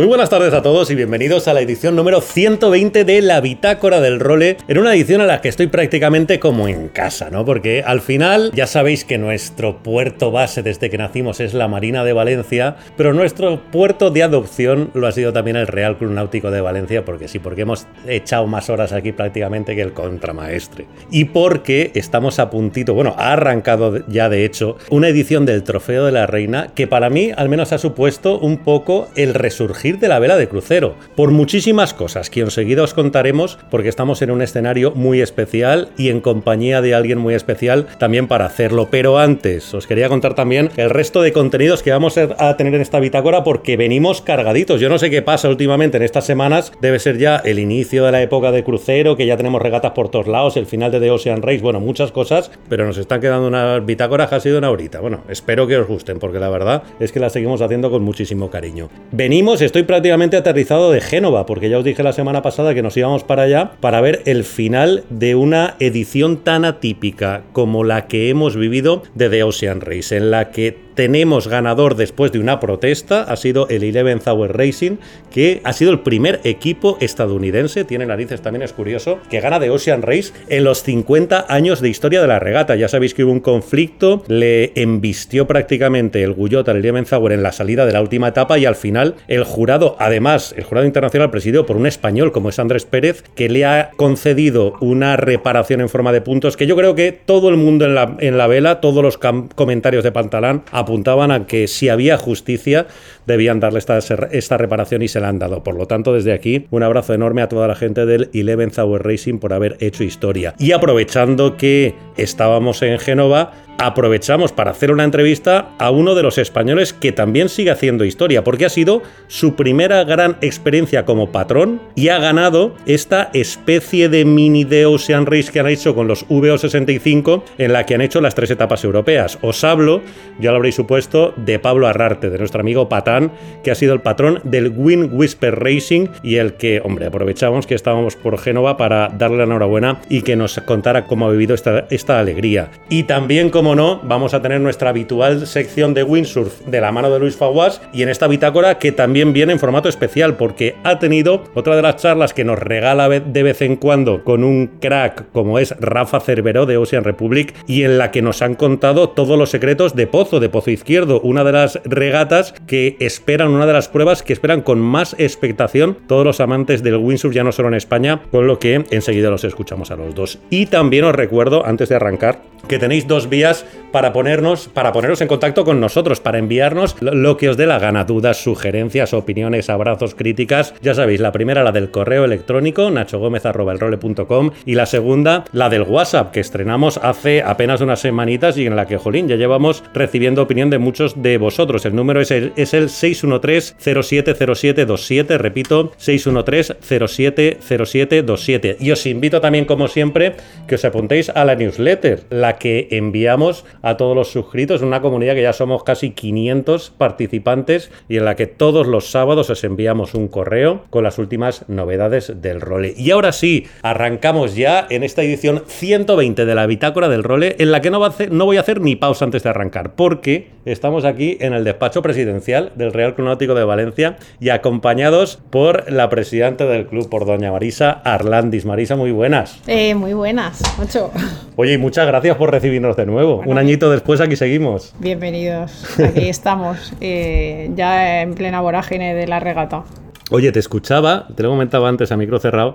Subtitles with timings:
[0.00, 4.00] Muy buenas tardes a todos y bienvenidos a la edición número 120 de La Bitácora
[4.00, 7.44] del Role, en una edición a la que estoy prácticamente como en casa, ¿no?
[7.44, 12.02] Porque al final ya sabéis que nuestro puerto base desde que nacimos es la Marina
[12.02, 16.50] de Valencia, pero nuestro puerto de adopción lo ha sido también el Real Club Náutico
[16.50, 20.86] de Valencia, porque sí, porque hemos echado más horas aquí prácticamente que el contramaestre.
[21.10, 26.06] Y porque estamos a puntito, bueno, ha arrancado ya de hecho una edición del Trofeo
[26.06, 30.08] de la Reina que para mí al menos ha supuesto un poco el resurgir de
[30.08, 34.42] la vela de crucero, por muchísimas cosas que enseguida os contaremos, porque estamos en un
[34.42, 38.88] escenario muy especial y en compañía de alguien muy especial también para hacerlo.
[38.90, 42.80] Pero antes, os quería contar también el resto de contenidos que vamos a tener en
[42.80, 44.80] esta bitácora, porque venimos cargaditos.
[44.80, 48.12] Yo no sé qué pasa últimamente en estas semanas, debe ser ya el inicio de
[48.12, 51.10] la época de crucero, que ya tenemos regatas por todos lados, el final de The
[51.10, 55.00] Ocean Race, bueno, muchas cosas, pero nos están quedando unas bitácoras ha sido una horita.
[55.00, 58.50] Bueno, espero que os gusten, porque la verdad es que las seguimos haciendo con muchísimo
[58.50, 58.88] cariño.
[59.12, 62.96] Venimos, estoy prácticamente aterrizado de Génova, porque ya os dije la semana pasada que nos
[62.96, 68.28] íbamos para allá para ver el final de una edición tan atípica como la que
[68.28, 73.22] hemos vivido de The Ocean Race, en la que tenemos ganador después de una protesta,
[73.22, 74.96] ha sido el Eleven Hour Racing,
[75.30, 79.70] que ha sido el primer equipo estadounidense, tiene narices también es curioso, que gana de
[79.70, 82.76] Ocean Race en los 50 años de historia de la regata.
[82.76, 87.42] Ya sabéis que hubo un conflicto, le embistió prácticamente el Guyot al Eleven Hour en
[87.42, 91.30] la salida de la última etapa y al final el jurado, además, el jurado internacional
[91.30, 95.90] presidido por un español como es Andrés Pérez, que le ha concedido una reparación en
[95.90, 99.18] forma de puntos que yo creo que todo el mundo en la, vela, todos los
[99.18, 102.86] comentarios de Pantalán, apuntaban a que si había justicia
[103.26, 105.62] debían darle esta, esta reparación y se la han dado.
[105.62, 109.06] Por lo tanto, desde aquí, un abrazo enorme a toda la gente del Eleven Hour
[109.06, 110.54] Racing por haber hecho historia.
[110.58, 116.36] Y aprovechando que estábamos en Génova, aprovechamos para hacer una entrevista a uno de los
[116.36, 121.80] españoles que también sigue haciendo historia, porque ha sido su primera gran experiencia como patrón
[121.94, 126.28] y ha ganado esta especie de mini de Ocean Race que han hecho con los
[126.28, 129.38] VO65 en la que han hecho las tres etapas europeas.
[129.40, 130.02] Os hablo,
[130.38, 133.32] ya lo habréis supuesto, de Pablo Arrarte, de nuestro amigo Patán,
[133.64, 137.74] que ha sido el patrón del Win Whisper Racing y el que, hombre, aprovechamos que
[137.74, 141.86] estábamos por Génova para darle la enhorabuena y que nos contara cómo ha vivido esta,
[141.88, 142.70] esta alegría.
[142.90, 147.10] Y también, como no, vamos a tener nuestra habitual sección de windsurf de la mano
[147.10, 150.98] de Luis Faguas y en esta bitácora que también viene en formato especial porque ha
[150.98, 155.30] tenido otra de las charlas que nos regala de vez en cuando con un crack
[155.32, 159.38] como es Rafa Cerveró de Ocean Republic y en la que nos han contado todos
[159.38, 163.72] los secretos de Pozo, de Pozo Izquierdo, una de las regatas que esperan, una de
[163.72, 167.68] las pruebas que esperan con más expectación todos los amantes del windsurf, ya no solo
[167.68, 170.38] en España, con lo que enseguida los escuchamos a los dos.
[170.50, 175.20] Y también os recuerdo, antes de arrancar, que tenéis dos vías para ponernos, para poneros
[175.20, 179.70] en contacto con nosotros, para enviarnos lo que os dé la gana, dudas, sugerencias, opiniones,
[179.70, 180.74] abrazos, críticas.
[180.82, 186.30] Ya sabéis, la primera la del correo electrónico, nachogomez.com y la segunda la del WhatsApp,
[186.32, 190.70] que estrenamos hace apenas unas semanitas y en la que, jolín, ya llevamos recibiendo opinión
[190.70, 191.86] de muchos de vosotros.
[191.86, 198.76] El número es el, es el 613-070727, repito, 613-070727.
[198.80, 200.34] Y os invito también, como siempre,
[200.66, 205.34] que os apuntéis a la newsletter, la que enviamos a todos los suscritos, una comunidad
[205.34, 210.14] que ya somos casi 500 participantes y en la que todos los sábados os enviamos
[210.14, 212.94] un correo con las últimas novedades del role.
[212.96, 217.72] Y ahora sí, arrancamos ya en esta edición 120 de la bitácora del role, en
[217.72, 219.94] la que no, va a hacer, no voy a hacer ni pausa antes de arrancar,
[219.94, 225.38] porque estamos aquí en el despacho presidencial del Real Club Náutico de Valencia y acompañados
[225.50, 228.64] por la presidenta del club, por doña Marisa Arlandis.
[228.64, 229.60] Marisa, muy buenas.
[229.66, 231.10] Eh, muy buenas, mucho.
[231.56, 233.42] Oye, y muchas gracias por recibirnos de nuevo.
[233.46, 234.94] Un después aquí seguimos.
[234.98, 239.84] Bienvenidos, aquí estamos, eh, ya en plena vorágine de la regata.
[240.30, 242.74] Oye, te escuchaba, te lo comentaba antes a micro cerrado,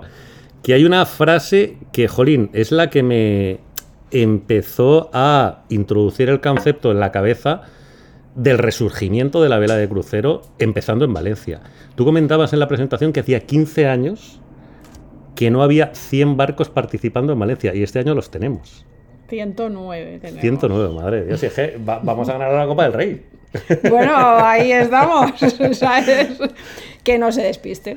[0.62, 3.60] que hay una frase que, jolín, es la que me
[4.10, 7.62] empezó a introducir el concepto en la cabeza
[8.34, 11.60] del resurgimiento de la vela de crucero, empezando en Valencia.
[11.94, 14.40] Tú comentabas en la presentación que hacía 15 años
[15.34, 18.86] que no había 100 barcos participando en Valencia y este año los tenemos.
[19.28, 20.40] 109 tenemos.
[20.40, 21.44] 109, madre de Dios.
[22.02, 23.22] vamos a ganar la Copa del Rey.
[23.90, 25.32] Bueno, ahí estamos,
[25.72, 26.28] ¿sabes?
[27.02, 27.96] Que no se despiste.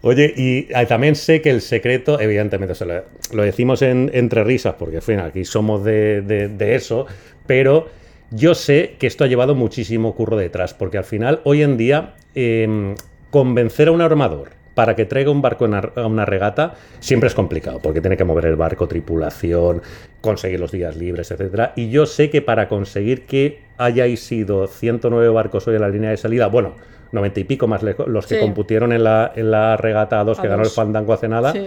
[0.00, 3.02] Oye, y ah, también sé que el secreto, evidentemente, se lo,
[3.32, 7.06] lo decimos en- entre risas, porque en fin, aquí somos de, de- de eso,
[7.46, 7.88] pero
[8.30, 12.14] yo sé que esto ha llevado muchísimo curro detrás, porque al final, hoy en día,
[12.36, 12.94] em,
[13.30, 17.80] convencer a un armador para que traiga un barco a una regata siempre es complicado,
[17.82, 19.82] porque tiene que mover el barco, tripulación,
[20.20, 21.72] conseguir los días libres, etcétera.
[21.74, 26.10] Y yo sé que para conseguir que hayáis sido 109 barcos hoy en la línea
[26.10, 26.76] de salida, bueno,
[27.10, 28.40] 90 y pico más lejos, los que Sí.
[28.40, 30.70] computieron en la, en la regata a dos A que ganó el.
[30.70, 31.66] Fandango hace nada, Sí.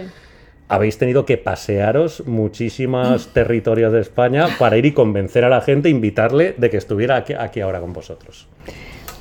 [0.68, 5.90] habéis tenido que pasearos muchísimos territorios de España para ir y convencer a la gente,
[5.90, 8.48] invitarle de que estuviera aquí, aquí ahora con vosotros.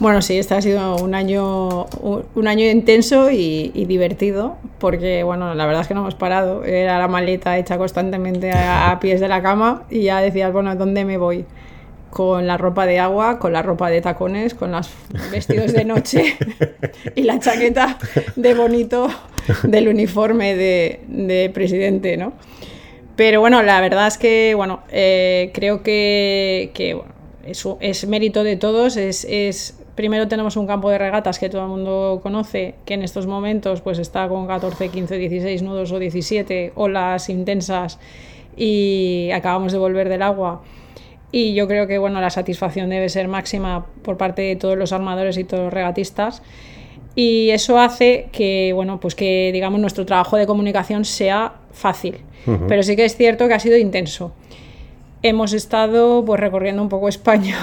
[0.02, 1.86] Bueno, sí, este ha sido un año,
[2.34, 6.64] un año intenso y, y divertido, porque bueno, la verdad es que no hemos parado.
[6.66, 10.76] Era la maleta hecha constantemente a, a pies de la cama y ya decías, bueno,
[10.76, 11.46] ¿dónde me voy?
[12.10, 14.90] Con la ropa de agua, con la ropa de tacones, con los
[15.32, 16.36] vestidos de noche
[17.16, 18.00] y la chaqueta
[18.36, 19.08] de bonito
[19.64, 22.34] del uniforme de, de presidente, ¿no?
[23.16, 27.14] Pero bueno, la verdad es que, bueno, eh, creo que, que, bueno,
[27.46, 28.98] eso es mérito de todos.
[28.98, 33.04] Es, es- primero tenemos un campo de regatas que todo el mundo conoce, que en
[33.04, 38.00] estos momentos pues está con 14, 15, 16 nudos o 17 olas intensas
[38.56, 40.62] y acabamos de volver del agua.
[41.32, 44.92] Y yo creo que bueno, la satisfacción debe ser máxima por parte de todos los
[44.92, 46.42] armadores y todos los regatistas.
[47.16, 52.20] Y eso hace que, bueno, pues que digamos nuestro trabajo de comunicación sea fácil.
[52.68, 54.34] Pero sí que es cierto que ha sido intenso.
[55.24, 57.58] Hemos estado pues recorriendo un poco España,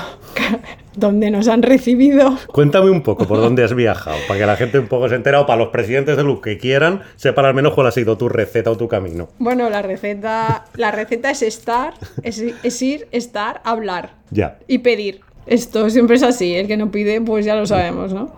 [0.97, 2.37] donde nos han recibido.
[2.53, 5.37] Cuéntame un poco por dónde has viajado, para que la gente un poco se entere,
[5.39, 8.29] o para los presidentes de los que quieran, sepan al menos cuál ha sido tu
[8.29, 9.29] receta o tu camino.
[9.41, 14.11] Bueno, la receta, la receta es estar, es, es ir, estar, hablar.
[14.31, 14.59] Ya.
[14.69, 15.21] y pedir.
[15.47, 18.37] Esto siempre es así, el que no pide, pues ya lo sabemos, ¿no?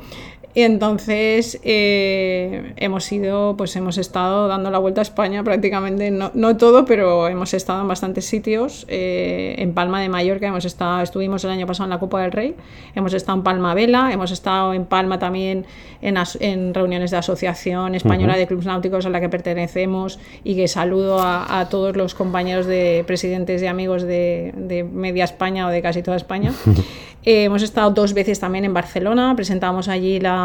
[0.53, 6.33] Y entonces eh, hemos ido, pues hemos estado dando la vuelta a España prácticamente, no,
[6.35, 8.85] no todo, pero hemos estado en bastantes sitios.
[8.89, 12.33] eh, en Palma de Mallorca hemos estado, estuvimos el año pasado en la Copa del
[12.33, 12.57] Rey,
[12.97, 15.67] hemos estado en Palma Vela, hemos estado en Palma también
[16.03, 20.57] en, as- en reuniones de Asociación Española de Clubes Náuticos a la que pertenecemos y
[20.57, 25.69] que saludo a, a todos los compañeros de presidentes y amigos de, de media España
[25.69, 26.53] o de casi toda España.
[27.23, 30.40] Eh, hemos estado dos veces también en Barcelona, presentamos allí la-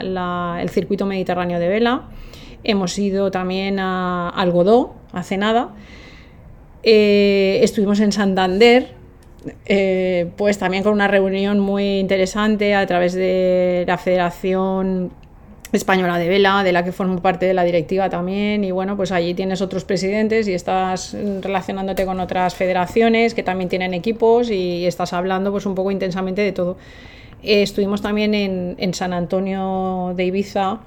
[0.00, 2.08] el circuito mediterráneo de vela.
[2.64, 5.70] Hemos ido también a, al Godó hace nada.
[6.82, 8.90] Eh, estuvimos en Santander,
[9.66, 15.10] eh, pues también con una reunión muy interesante a través de la Federación
[15.72, 18.62] Española de Vela, de la que formo parte de la directiva también.
[18.62, 23.68] Y bueno, pues allí tienes otros presidentes y estás relacionándote con otras federaciones que también
[23.68, 26.76] tienen equipos y estás hablando pues un poco intensamente de todo.
[27.46, 30.80] Eh, estuvimos también en, en San Antonio de Ibiza,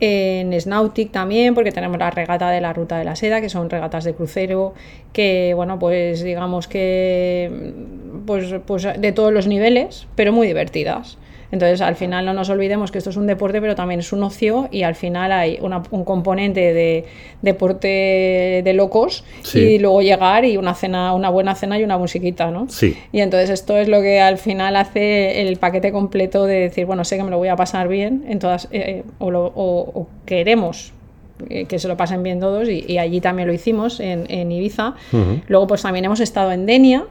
[0.00, 3.70] en Snautic también, porque tenemos la regata de la Ruta de la Seda, que son
[3.70, 4.74] regatas de crucero,
[5.12, 7.74] que, bueno, pues digamos que
[8.26, 11.16] pues, pues de todos los niveles, pero muy divertidas.
[11.50, 14.22] Entonces, al final no nos olvidemos que esto es un deporte, pero también es un
[14.22, 17.04] ocio y al final hay una- un componente de
[17.40, 19.58] deporte de locos Sí.
[19.60, 22.66] y luego llegar y una cena, una buena cena y una musiquita, ¿no?
[22.68, 22.96] Sí.
[23.12, 27.04] Y entonces esto es lo que al final hace el paquete completo de decir, bueno,
[27.04, 30.06] sé que me lo voy a pasar bien en todas, eh, o, lo- o- o
[30.26, 30.92] queremos
[31.50, 34.50] eh, que se lo pasen bien todos y, y allí también lo hicimos en, en
[34.50, 34.94] Ibiza.
[35.12, 35.40] Ujú.
[35.46, 37.04] Luego pues también hemos estado en Denia,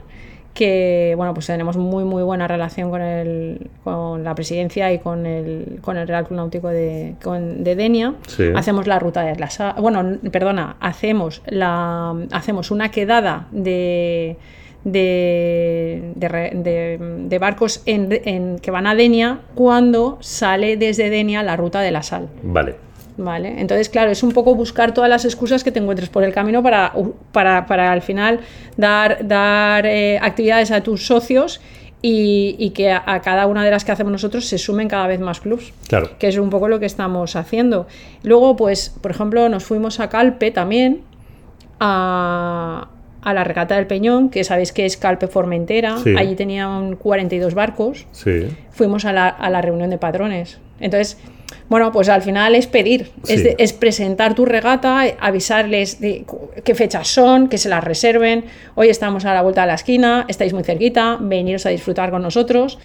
[0.58, 5.26] que bueno, pues tenemos muy muy buena relación con, el, con la presidencia y con
[5.28, 8.16] el, con el Real Club Náutico de, con- de Denia.
[8.28, 8.46] Sí.
[8.56, 14.38] Hacemos la ruta de la Sa- bueno, perdona, hacemos la hacemos una quedada de
[14.84, 16.98] de, de-
[17.28, 21.92] de barcos en, en- que van a Denia cuando sale desde Denia la ruta de
[21.92, 22.30] la sal.
[22.42, 22.76] Vale.
[23.20, 23.60] ¿Vale?
[23.60, 26.62] Entonces, claro, es un poco buscar todas las excusas que te encuentres por el camino
[26.62, 26.94] para,
[27.32, 28.42] para, para al final
[28.78, 31.60] dar, dar eh, actividades a tus socios
[32.00, 35.08] y, y que a, a cada una de las que hacemos nosotros se sumen cada
[35.08, 36.12] vez más clubs Claro.
[36.20, 37.88] que es un poco lo que estamos haciendo.
[38.22, 41.02] Luego, pues, por ejemplo, nos fuimos a Calpe también,
[41.80, 42.88] a,
[43.22, 45.98] a la regata del Peñón, que sabéis que es Calpe Formentera.
[45.98, 46.14] Sí.
[46.18, 48.06] Allí tenían 42 barcos.
[48.12, 48.48] Sí.
[48.72, 50.60] Fuimos a la, a la reunión de patrones.
[50.80, 51.18] Entonces,
[51.70, 53.44] bueno, pues al final es pedir, es, Sí.
[53.44, 56.26] de- es presentar tu regata, avisarles de
[56.64, 58.46] qué fechas son, que se las reserven.
[58.76, 62.22] Hoy estamos a la vuelta de la esquina, estáis muy cerquita, veniros a disfrutar con
[62.22, 62.80] nosotros.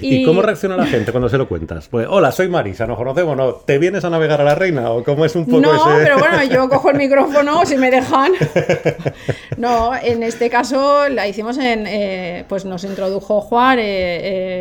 [0.00, 1.86] ¿Y, cómo reacciona la gente cuando se lo cuentas?
[1.88, 3.52] Pues, hola, soy Marisa, nos conocemos, ¿no?
[3.52, 4.90] ¿Te vienes a navegar a la reina?
[4.90, 6.02] ¿O cómo es un poco No, ese...?
[6.02, 8.32] pero bueno, yo cojo el micrófono si me dejan.
[9.56, 13.82] No, en este caso la hicimos en, eh, pues nos introdujo Juan eh,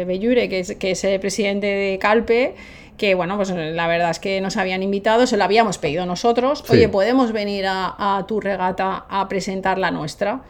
[0.01, 2.53] eh, Bellure, que es, que es el presidente de Calpe,
[2.97, 6.63] que bueno, pues la verdad es que nos habían invitado, se lo habíamos pedido nosotros,
[6.65, 6.73] Sí.
[6.73, 10.41] oye, ¿podemos venir a, a tu regata a presentar la nuestra?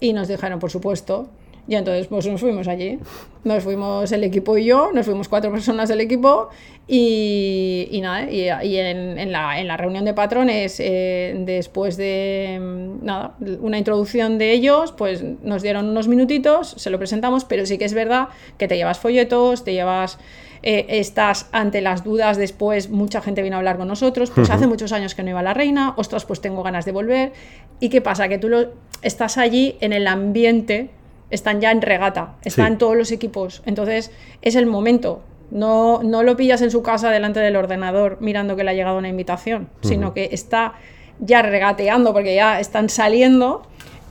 [0.00, 1.28] Y nos dijeron, por supuesto.
[1.66, 2.98] Y entonces pues nos fuimos allí.
[3.44, 6.48] Nos fuimos el equipo y yo, nos fuimos cuatro personas del equipo
[6.86, 11.96] y, y nada, y, y en, en la, en la reunión de patrones, eh, después
[11.98, 17.44] de mm, nada, una introducción de ellos, pues nos dieron unos minutitos, se lo presentamos,
[17.44, 20.18] pero sí que es verdad que te llevas folletos, te llevas...
[20.62, 24.66] eh, estás ante las dudas después, mucha gente vino a hablar con nosotros, pues hace
[24.66, 27.32] muchos años que no iba a la reina, ostras, pues tengo ganas de volver.
[27.80, 28.28] ¿Y qué pasa?
[28.28, 28.72] Que tú lo,
[29.02, 30.90] estás allí en el ambiente,
[31.30, 32.78] están ya en regata, están Sí.
[32.78, 34.10] todos los equipos, entonces
[34.42, 35.22] es el momento.
[35.50, 38.98] No, no lo pillas en su casa delante del ordenador mirando que le ha llegado
[38.98, 40.74] una invitación, sino que está
[41.20, 43.62] ya regateando porque ya están saliendo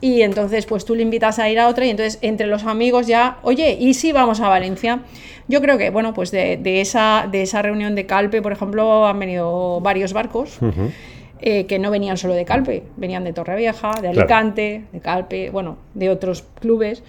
[0.01, 3.07] y entonces pues tú le invitas a ir a otra y entonces entre los amigos
[3.07, 4.99] ya, oye, ¿y si vamos a Valencia?
[5.47, 9.07] Yo creo que, bueno, pues de, de esa, de esa reunión de Calpe, por ejemplo,
[9.07, 10.57] han venido varios barcos.
[11.39, 14.19] eh, que no venían solo de Calpe, venían de Torrevieja, de Claro.
[14.21, 17.03] Alicante, de Calpe, bueno, de otros clubes.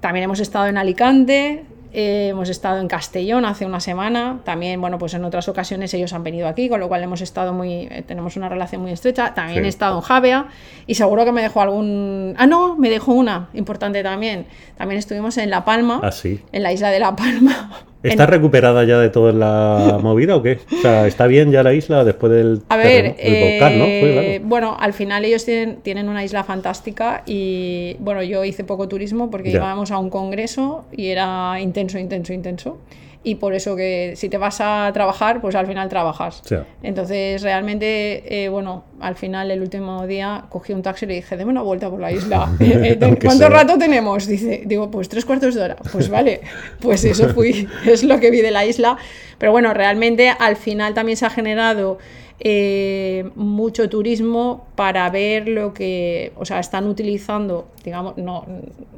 [0.00, 4.98] También hemos estado en Alicante, eh, hemos estado en Castellón hace una semana, también, bueno,
[4.98, 8.02] pues en otras ocasiones ellos han venido aquí, con lo cual hemos estado muy, eh,
[8.06, 9.34] tenemos una relación muy estrecha.
[9.34, 9.66] También Sí.
[9.66, 10.46] he estado en Javea
[10.86, 12.34] y seguro que me dejó algún...
[12.38, 14.46] Ah, no, me dejó una importante también.
[14.76, 16.40] También estuvimos en La Palma, Ah, sí.
[16.52, 17.70] en la isla de La Palma.
[18.02, 20.58] ¿Está En- recuperada ya de toda la movida o qué?
[20.76, 23.84] O sea, ¿está bien ya la isla después del A ver, volcán, no?
[23.84, 24.48] Fue, eh, claro.
[24.48, 29.30] bueno, al final ellos tienen, tienen una isla fantástica y bueno, yo hice poco turismo
[29.30, 29.58] porque Ya.
[29.58, 32.78] íbamos a un congreso y era intenso, intenso, intenso.
[33.24, 36.42] Y por eso que si te vas a trabajar, pues al final trabajas.
[36.44, 36.56] Sí.
[36.82, 41.36] Entonces, realmente, eh, bueno, al final el último día cogí un taxi y le dije,
[41.36, 42.50] deme una vuelta por la isla.
[42.62, 43.48] Eh, eh, ¿Cuánto sea.
[43.48, 44.26] rato tenemos?
[44.26, 45.76] Dice, digo, pues tres cuartos de hora.
[45.92, 46.40] Pues vale,
[46.80, 48.96] pues eso fui, es lo que vi de la isla.
[49.38, 51.98] Pero bueno, realmente al final también se ha generado
[52.40, 58.44] eh, mucho turismo para ver lo que, o sea, están utilizando, digamos, no,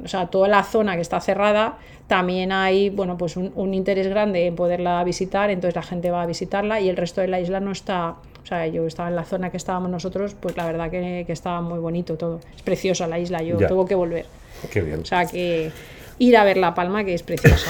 [0.03, 1.77] o sea, toda la zona que está cerrada,
[2.07, 6.21] también hay, bueno, pues un, un interés grande en poderla visitar, entonces la gente va
[6.23, 9.15] a visitarla y el resto de la isla no está, o sea, yo estaba en
[9.15, 12.61] la zona que estábamos nosotros, pues la verdad que, que estaba muy bonito todo, es
[12.61, 13.67] preciosa la isla, yo Ya.
[13.67, 14.25] tengo que volver,
[14.71, 14.99] Qué bien.
[15.01, 15.71] o sea, que
[16.19, 17.69] ir a ver La Palma, que es preciosa.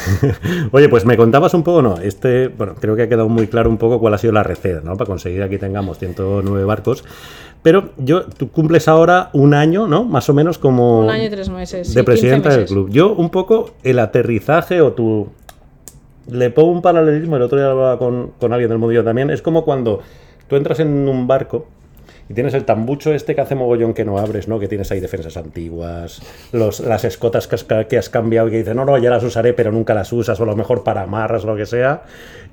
[0.71, 3.69] Oye, pues me contabas un poco, no, este, bueno, creo que ha quedado muy claro
[3.69, 4.97] un poco cuál ha sido la receta, ¿no?
[4.97, 7.03] Para conseguir aquí tengamos 109 barcos.
[7.63, 10.03] Pero yo, tú cumples ahora un año, ¿no?
[10.03, 11.01] Más o menos como...
[11.01, 11.87] Un año y tres meses.
[11.87, 12.89] De sí, 15 presidenta del club.
[12.91, 15.29] Yo un poco el aterrizaje o tu...
[16.29, 19.43] Le pongo un paralelismo, el otro día hablaba con, con alguien del mundillo también, es
[19.43, 20.01] como cuando
[20.47, 21.67] tú entras en un barco
[22.29, 24.59] y tienes el tambucho este que hace mogollón que no abres, ¿no?
[24.59, 28.57] Que tienes ahí defensas antiguas, los, las escotas que has, que has cambiado y que
[28.57, 31.03] dices, no, no, ya las usaré, pero nunca las usas, o a lo mejor para
[31.03, 32.03] amarras o lo que sea.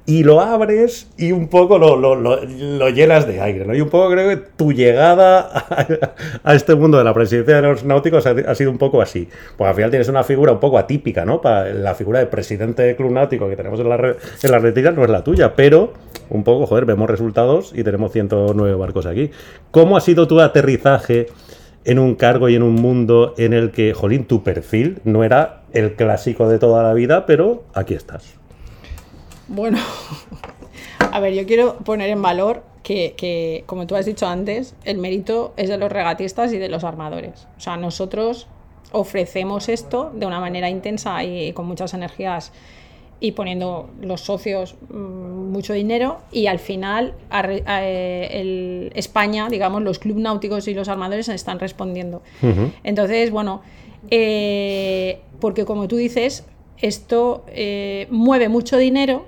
[0.04, 3.72] Y lo abres y un poco lo, lo, lo- llenas de aire, ¿no?
[3.72, 5.48] Y un poco creo que tu llegada
[6.42, 9.28] a, este mundo de la presidencia de los náuticos ha, sido un poco así.
[9.56, 11.40] Pues al final tienes una figura un poco atípica, ¿no?
[11.44, 15.04] La figura de presidente de club náutico que tenemos en la, en la retira no
[15.04, 15.92] es la tuya, pero
[16.30, 19.30] un poco, joder, vemos resultados y tenemos 109 barcos aquí.
[19.70, 21.26] ¿Cómo ha sido tu aterrizaje
[21.84, 25.62] en un cargo y en un mundo en el que, jolín, tu perfil no era
[25.72, 28.41] el clásico de toda la vida, pero aquí estás?
[29.48, 29.78] Bueno,
[31.12, 34.98] a ver, yo quiero poner en valor que, que, como tú has dicho antes, el
[34.98, 37.46] mérito es de los regatistas y de los armadores.
[37.56, 38.46] O sea, nosotros
[38.92, 42.52] ofrecemos esto de una manera intensa y con muchas energías
[43.22, 50.00] y poniendo los socios mm, mucho dinero y al final eh, el España, digamos, los
[50.00, 52.22] clubes náuticos y los armadores están respondiendo.
[52.82, 53.62] Entonces, bueno,
[54.10, 56.44] eh, porque como tú dices,
[56.78, 59.26] esto eh, mueve mucho dinero,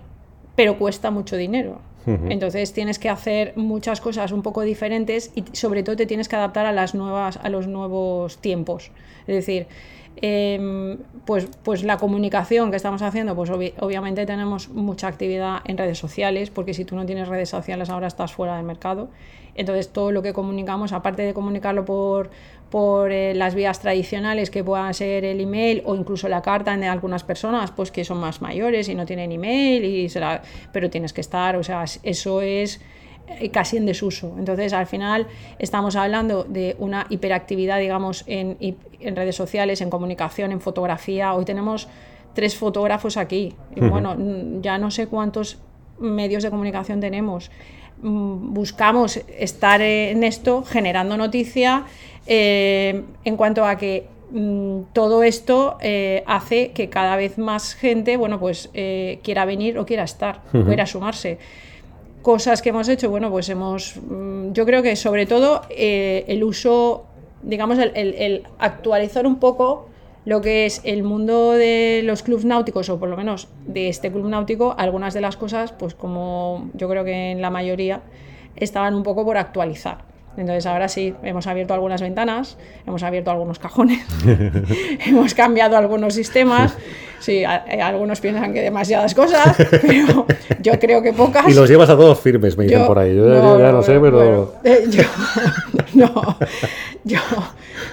[0.57, 1.81] pero cuesta mucho dinero.
[2.07, 6.37] Entonces tienes que hacer muchas cosas un poco diferentes y sobre todo te tienes que
[6.37, 8.91] adaptar a las nuevas, a los nuevos tiempos.
[9.27, 9.69] Es decir,
[10.17, 15.99] Em, pues, pues la comunicación que estamos haciendo, pues obviamente tenemos mucha actividad en redes
[15.99, 19.09] sociales, porque si tú no tienes redes sociales ahora estás fuera del mercado.
[19.57, 22.31] Entonces todo lo que comunicamos, aparte de comunicarlo por,
[22.71, 26.87] por eh, las vías tradicionales que puedan ser el email o incluso la carta de
[26.87, 30.21] algunas personas pues que son más mayores y no tienen email y se
[30.73, 32.81] pero tienes que estar, o sea, eso es
[33.53, 34.35] casi en desuso.
[34.39, 35.27] Entonces, al final
[35.59, 41.35] estamos hablando de una hiperactividad, digamos, en, en redes sociales, en comunicación, en fotografía.
[41.35, 41.89] Hoy tenemos
[42.35, 43.55] tres fotógrafos aquí.
[43.75, 44.17] Y bueno,
[44.61, 45.59] ya no sé cuántos
[45.99, 47.51] medios de comunicación tenemos.
[48.03, 51.85] Mm, buscamos estar en esto generando noticia
[52.27, 58.17] eh, en cuanto a que mm, todo esto eh, hace que cada vez más gente
[58.17, 61.39] bueno pues eh, quiera venir o quiera estar quiera sumarse
[62.25, 67.05] cosas que hemos hecho bueno pues hemos mm, yo creo que sobre todo el uso
[67.43, 72.99] digamos el actualizar un poco lo que es el mundo de los clubes náuticos, o
[72.99, 77.05] por lo menos de este club náutico, algunas de las cosas, pues como yo creo
[77.05, 78.01] que en la mayoría,
[78.57, 80.14] estaban un poco por actualizar.
[80.37, 84.05] Entonces ahora sí, hemos abierto algunas ventanas, hemos abierto algunos cajones,
[85.07, 86.77] hemos cambiado algunos sistemas.
[87.21, 90.27] Sí, eh, algunos piensan que demasiadas cosas, pero
[90.61, 91.49] yo creo que pocas.
[91.49, 93.17] Y los llevas a todos firmes, me dicen por ahí.
[93.17, 94.57] Yo ya no sé, pero...
[94.65, 95.05] Eh, yo,
[95.95, 96.37] no,
[97.05, 97.21] yo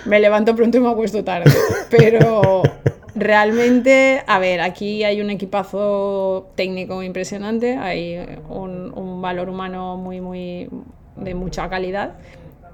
[0.06, 1.50] me levanto pronto y me acuesto tarde.
[1.90, 2.64] Pero
[3.16, 8.18] realmente, a ver, aquí hay un equipazo técnico impresionante, hay
[8.50, 10.68] un, un valor humano muy, muy
[11.22, 12.16] de mucha calidad.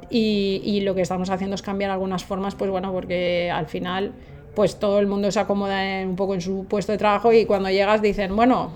[0.10, 4.14] Y, y, lo que estamos haciendo es cambiar algunas formas, pues bueno, porque al final
[4.58, 7.70] pues todo el mundo se acomoda un poco en su puesto de trabajo y cuando
[7.70, 8.72] llegas dicen, bueno,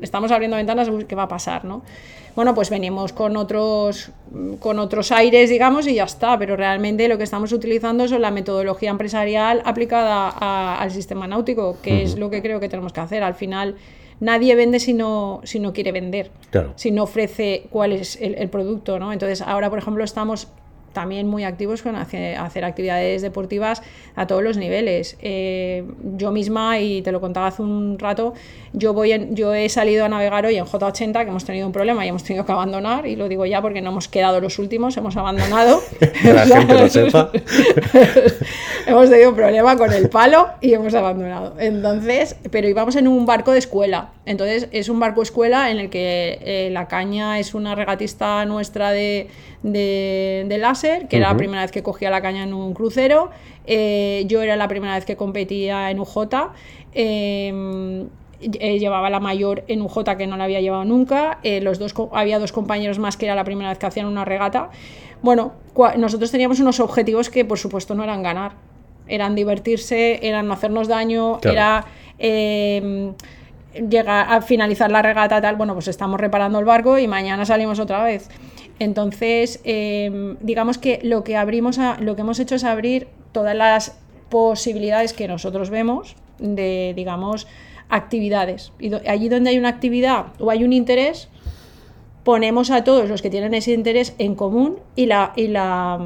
[0.00, 1.64] estamos abriendo ventanas, ¿qué va a pasar?
[1.64, 1.82] ¿no?
[2.34, 4.10] Bueno, pues venimos con otros,
[4.58, 8.32] con otros aires, digamos, y ya está, pero realmente lo que estamos utilizando es la
[8.32, 13.22] metodología empresarial aplicada al sistema náutico, que es lo que creo que tenemos que hacer.
[13.22, 13.76] Al final
[14.20, 16.30] nadie vende si no, si no quiere vender,
[16.76, 19.12] si no ofrece cuál es el, el, producto, ¿no?
[19.12, 20.48] Entonces, ahora, por ejemplo, estamos
[20.92, 23.82] también muy activos con hacer, actividades deportivas
[24.14, 25.16] a todos los niveles.
[25.20, 25.84] Eh,
[26.16, 28.34] yo misma, y te lo contaba hace un rato,
[28.72, 31.72] yo, voy en, yo he salido a navegar hoy en J80, que hemos tenido un
[31.72, 34.58] problema y hemos tenido que abandonar, y lo digo ya porque no hemos quedado los
[34.58, 35.80] últimos, hemos abandonado.
[36.24, 37.30] la gente lo sepa.
[38.86, 41.54] hemos tenido un problema con el palo y hemos abandonado.
[41.58, 44.10] Entonces, pero íbamos en un barco de escuela.
[44.26, 48.90] Entonces, es un barco escuela en el que eh, la caña es una regatista nuestra
[48.90, 49.28] de,
[49.62, 53.30] de, de láser, que era la primera vez que cogía la caña en un crucero.
[53.66, 56.52] Eh, yo era la primera vez que competía en UJ.
[56.94, 58.08] Em,
[58.40, 61.38] eh, llevaba la mayor en UJ que no la había llevado nunca.
[61.42, 64.24] Eh, los dos, había dos compañeros más que era la primera vez que hacían una
[64.24, 64.70] regata.
[65.22, 65.52] Bueno,
[65.96, 68.52] nosotros teníamos unos objetivos que por supuesto no eran ganar.
[69.06, 71.86] Eran divertirse, eran no hacernos daño, era
[72.18, 73.14] em,
[73.74, 75.56] llegar a finalizar la regata tal.
[75.56, 78.28] Bueno, pues estamos reparando el barco y mañana salimos otra vez.
[78.78, 83.98] Entonces, em, digamos que lo que abrimos lo que hemos hecho es abrir todas las
[84.28, 87.46] posibilidades que nosotros vemos de, digamos,
[87.88, 88.72] actividades.
[88.80, 91.28] Y allí donde hay una actividad o hay un interés,
[92.24, 96.00] ponemos a todos los que tienen ese interés en común y la, y la,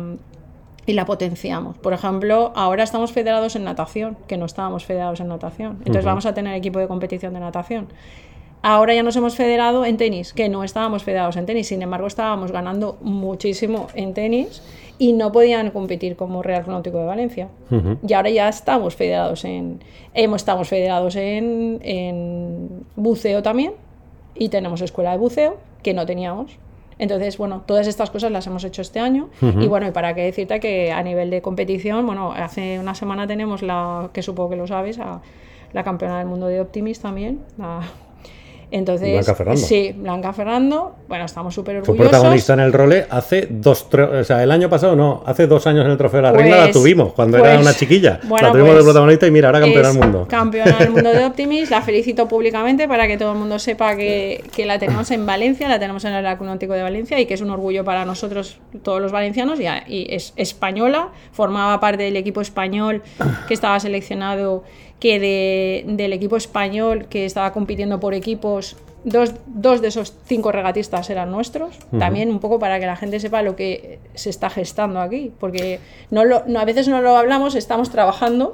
[0.86, 1.76] y la potenciamos.
[1.78, 5.78] Por ejemplo, ahora estamos federados en natación, que no estábamos federados en natación.
[5.80, 7.88] Entonces vamos a tener equipo de competición de natación.
[8.62, 12.06] Ahora ya nos hemos federado en tenis, que no estábamos federados en tenis, sin embargo
[12.06, 14.62] estábamos ganando muchísimo en tenis
[14.98, 17.48] y no podían competir como Real Náutico de Valencia.
[18.06, 19.80] Y ahora ya estamos federados en,
[20.14, 23.74] hemos, estamos federados en, en buceo también
[24.34, 26.58] y tenemos escuela de buceo que no teníamos.
[26.98, 29.28] Entonces, bueno, todas estas cosas las hemos hecho este año.
[29.42, 33.26] Y bueno, y para qué decirte que a nivel de competición, bueno, hace una semana
[33.26, 35.20] tenemos la, que supongo que lo sabes, a,
[35.72, 37.80] la campeona del mundo de Optimis también, la
[38.70, 39.60] entonces, Blanca Ferrando.
[39.60, 40.96] Sí, Blanca Ferrando.
[41.08, 41.96] Bueno, estamos súper orgullosos.
[41.96, 45.66] Fue protagonista en el role hace dos, o sea, el año pasado no, hace dos
[45.68, 48.20] años en el Trofeo de la Reina la pues, tuvimos, cuando era pues, una chiquilla.
[48.22, 50.26] la tuvimos de pues, protagonista y mira, ahora campeona del mundo.
[50.28, 54.42] Campeona del mundo de Optimis, la felicito públicamente para que todo el mundo sepa que,
[54.54, 57.40] que la tenemos en Valencia, la tenemos en el Acunáutico de Valencia y que es
[57.40, 62.40] un orgullo para nosotros, todos los valencianos, y, y es española, formaba parte del equipo
[62.40, 63.02] español
[63.46, 64.64] que estaba seleccionado
[65.00, 70.52] que de, del equipo español que estaba compitiendo por equipos, dos, dos de esos cinco
[70.52, 71.78] regatistas eran nuestros.
[71.98, 75.80] También un poco para que la gente sepa lo que se está gestando aquí, porque
[76.10, 78.52] no, lo, no a veces no lo hablamos, estamos trabajando,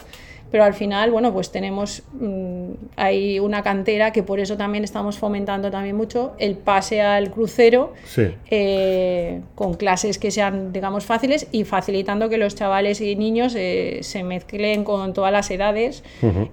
[0.53, 5.17] pero al final, bueno, pues tenemos, mm, hay una cantera que por eso también estamos
[5.17, 7.95] fomentando también mucho el pase al crucero
[8.51, 14.01] eh, con clases que sean, digamos, fáciles y facilitando que los chavales y niños eh,
[14.03, 16.05] se mezclen con todas las edades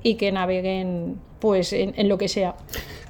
[0.02, 2.56] y que naveguen pues en lo que sea.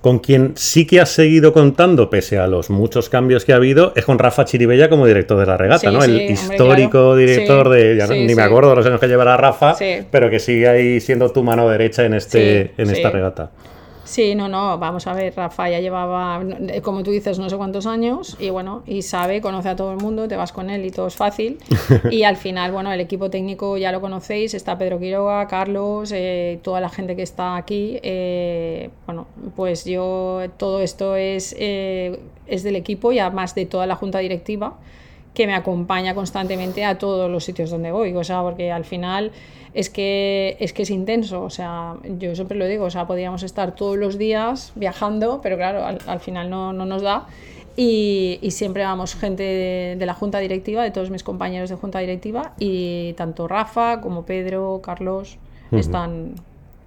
[0.02, 3.92] Con quien sí que has seguido contando, pese a los muchos cambios que ha habido,
[3.96, 6.04] es con Rafa Chiribella como director de la regata, ¿no?
[6.04, 9.76] El histórico director de, ya ni me acuerdo los años que llevará Rafa,
[10.10, 13.52] pero que sigue ahí siendo tu mano derecha en, este, en esta regata.
[14.10, 16.41] Sí, no, no, vamos a ver, Rafa ya llevaba,
[16.82, 20.00] como tú dices, no sé cuántos años y bueno, y sabe, conoce a todo el
[20.00, 21.60] mundo, te vas con él y todo es fácil.
[22.10, 26.60] y al final, bueno, el equipo técnico ya lo conocéis, está Pedro Quiroga, Carlos, eh,
[26.63, 28.00] toda la gente que está aquí.
[28.02, 33.86] Eh, bueno, pues yo, todo esto es, eh, es del equipo y además de toda
[33.86, 34.80] la junta directiva
[35.34, 39.32] que me acompaña constantemente a todos los sitios donde voy, o sea, porque al final
[39.74, 43.44] es que, es que es intenso, o sea, yo siempre lo digo, o sea, podríamos
[43.44, 47.28] estar todos los días viajando, pero claro, al, final no, no, nos da.
[47.78, 52.00] Y, y siempre vamos gente de, la junta directiva, de todos mis compañeros de junta
[52.00, 55.38] directiva, y tanto Rafa como Pedro, Carlos,
[55.72, 56.34] están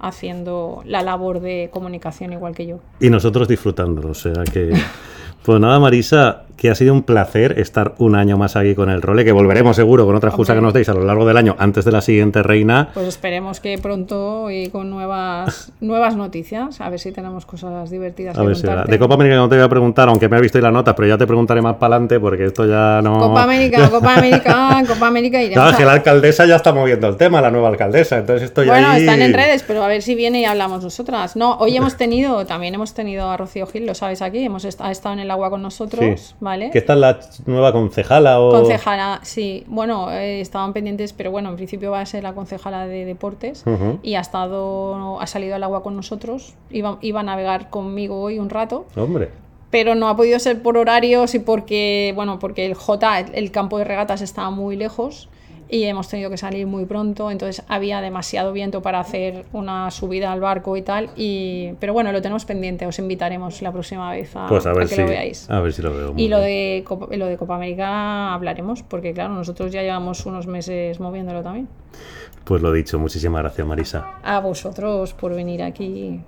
[0.00, 2.80] haciendo la labor de comunicación igual que yo.
[2.98, 4.72] Y nosotros disfrutándolo, o sea que...
[5.44, 9.02] Pues nada, Marisa, que ha sido un placer estar un año más aquí con el
[9.02, 11.56] role, que volveremos seguro con otra excusa que nos deis a lo largo del año
[11.58, 12.90] antes de la siguiente reina.
[12.94, 18.36] Pues esperemos que pronto y con nuevas nuevas noticias, a ver si tenemos cosas divertidas.
[18.36, 20.58] A ver si De Copa América no te voy a preguntar, aunque me he visto
[20.58, 23.18] ahí la nota, pero ya te preguntaré más para adelante porque esto ya no.
[23.18, 25.72] Copa América, Copa América, Copa América iremos.
[25.72, 28.72] No, que la alcaldesa ya está moviendo el tema, la nueva alcaldesa, entonces esto ya.
[28.72, 31.36] Bueno, están en redes, pero a ver si viene y hablamos nosotras.
[31.36, 35.12] No, hoy hemos tenido, también hemos tenido a Rocío Gil, lo sabes aquí, hemos estado
[35.12, 36.70] en el agua con nosotros, ¿vale?
[36.70, 38.50] Que está la nueva concejala o...
[38.50, 39.64] Concejala, sí.
[39.68, 43.64] Bueno, eh, estaban pendientes, pero bueno, en principio va a ser la concejala de deportes
[44.02, 48.38] y ha estado, ha salido al agua con nosotros, iba, iba a navegar conmigo hoy
[48.38, 48.86] un rato.
[48.96, 49.30] Hombre
[49.70, 53.78] pero no ha podido ser por horarios y porque, bueno, porque el J, el campo
[53.78, 55.30] de regatas estaba muy lejos
[55.72, 60.30] y hemos tenido que salir muy pronto, entonces había demasiado viento para hacer una subida
[60.30, 64.36] al barco y tal, y, pero bueno, lo tenemos pendiente, os invitaremos la próxima vez
[64.36, 65.48] a, pues que lo veáis.
[65.48, 66.12] A ver si lo veo.
[66.18, 70.46] Y lo de, Copa, lo de Copa América hablaremos, porque claro, nosotros ya llevamos unos
[70.46, 71.68] meses moviéndolo también.
[72.44, 74.18] Pues lo dicho, muchísimas gracias Marisa.
[74.22, 76.20] A vosotros por venir aquí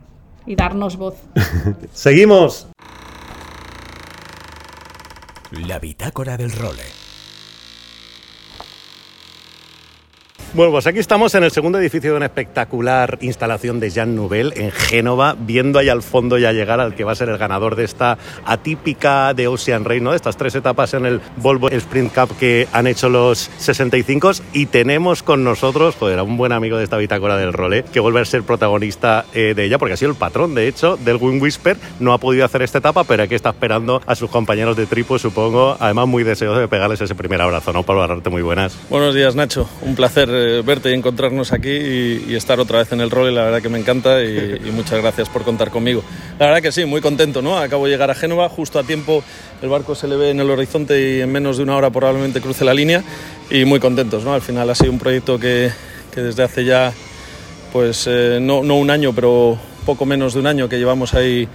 [0.47, 1.17] y darnos voz.
[1.93, 2.69] Seguimos.
[5.51, 7.04] La bitácora del role.
[10.55, 14.53] Bueno, pues aquí estamos en el segundo edificio de una espectacular instalación de Jean Nouvel
[14.55, 17.75] en Génova, viendo ahí al fondo ya llegar al que va a ser el ganador
[17.75, 20.13] de esta atípica de Ocean Race, ¿no?
[20.13, 24.67] De estas tres etapas en el Volvo Sprint Cup que han hecho los 65 y
[24.67, 28.21] tenemos con nosotros, joder, a un buen amigo de esta bitácora del role que vuelve
[28.21, 31.43] a ser protagonista eh, de ella porque ha sido el patrón, de hecho, del Win
[31.43, 31.77] Whisper.
[31.99, 35.19] No ha podido hacer esta etapa, pero aquí está esperando a sus compañeros de tripo,
[35.19, 35.77] supongo.
[35.81, 37.83] Además, muy deseoso de pegarles ese primer abrazo, ¿no?
[37.83, 38.79] Pablo Arrarte, muy buenas.
[38.89, 39.69] Buenos días, Nacho.
[39.83, 43.31] Un placer verte y encontrarnos aquí y, estar otra vez en el rol.
[43.31, 46.03] Y la verdad que me encanta y, muchas gracias por contar conmigo.
[46.39, 47.59] La verdad que sí, muy contento, ¿no?
[47.59, 49.23] Acabo de llegar a Génova, justo a tiempo
[49.63, 52.41] el barco se le ve en el horizonte y en menos de una hora probablemente
[52.41, 53.03] cruce la línea
[53.51, 54.35] y muy contentos, ¿no?
[54.35, 55.71] Al final ha sido un proyecto que,
[56.13, 56.93] que desde hace ya,
[57.73, 61.49] pues eh, no, no un año, pero poco menos de un año que llevamos ahí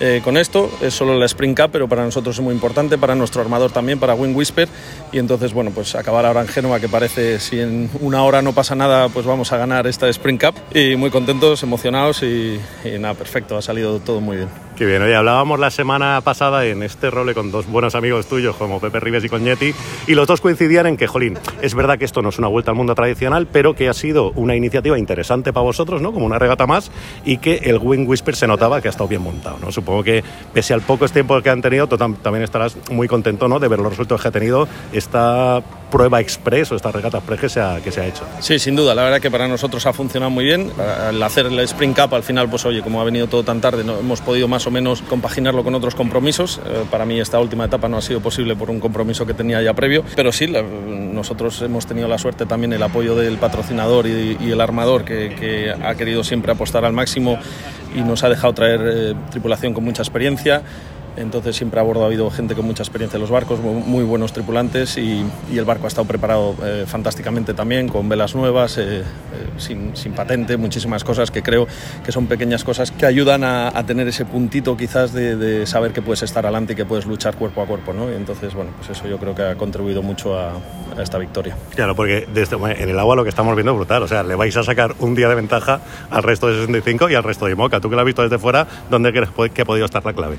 [0.00, 0.70] eh, con esto.
[0.80, 3.98] Es solo la Spring Cup, pero para nosotros es muy importante, para nuestro armador también,
[3.98, 4.68] para Win Whisper.
[5.12, 8.52] Y entonces, bueno, pues acabar ahora en Génova, que parece si en una hora no
[8.52, 10.54] pasa nada, pues vamos a ganar esta Spring Cup.
[10.74, 14.65] Y muy contentos, emocionados y, y nada, perfecto, ha salido todo muy bien.
[14.76, 18.56] Qué bien, oye, hablábamos la semana pasada en este role con dos buenos amigos tuyos
[18.56, 19.72] como Pepe Rives y Coñetti
[20.06, 22.72] y los dos coincidían en que, jolín, es verdad que esto no es una vuelta
[22.72, 26.12] al mundo tradicional, pero que ha sido una iniciativa interesante para vosotros, ¿no?
[26.12, 26.90] Como una regata más
[27.24, 29.72] y que el Wing Whisper se notaba que ha estado bien montado.
[29.72, 33.58] Supongo que pese al poco tiempo que han tenido, tú también estarás muy contento, ¿no?
[33.58, 37.48] De ver los resultados que ha tenido esta prueba express o esta regata express que
[37.48, 38.24] se, ha, que se ha hecho.
[38.40, 40.70] Sí, sin duda, la verdad que para nosotros ha funcionado muy bien.
[40.78, 43.84] Al hacer el Spring Cup, al final, pues oye, como ha venido todo tan tarde,
[43.84, 46.60] no hemos podido más o menos compaginarlo con otros compromisos.
[46.66, 49.62] Eh, para mí esta última etapa no ha sido posible por un compromiso que tenía
[49.62, 54.36] ya previo, pero sí, nosotros hemos tenido la suerte también el apoyo del patrocinador y,
[54.46, 57.38] el armador que, que, ha querido siempre apostar al máximo
[57.94, 60.62] y nos ha dejado traer eh, tripulación con mucha experiencia
[61.16, 64.32] entonces siempre a bordo ha habido gente con mucha experiencia en los barcos, muy buenos
[64.32, 65.24] tripulantes y,
[65.56, 69.04] el barco ha estado preparado eh, fantásticamente también, con velas nuevas, eh, eh,
[69.56, 71.66] sin, patente, muchísimas cosas que creo
[72.04, 76.22] que son pequeñas cosas que ayudan a, tener ese puntito quizás de, saber que puedes
[76.22, 78.10] estar adelante y que puedes luchar cuerpo a cuerpo, ¿no?
[78.10, 80.52] Y entonces, bueno, pues eso yo creo que ha contribuido mucho a,
[81.00, 81.56] esta victoria.
[81.74, 84.34] Claro, porque desde, en el agua lo que estamos viendo es brutal, o sea, le
[84.34, 87.54] vais a sacar un día de ventaja al resto de 65 y al resto de
[87.54, 87.80] Moca.
[87.80, 90.38] Tú que lo has visto desde fuera, ¿dónde crees que ha podido estar la clave?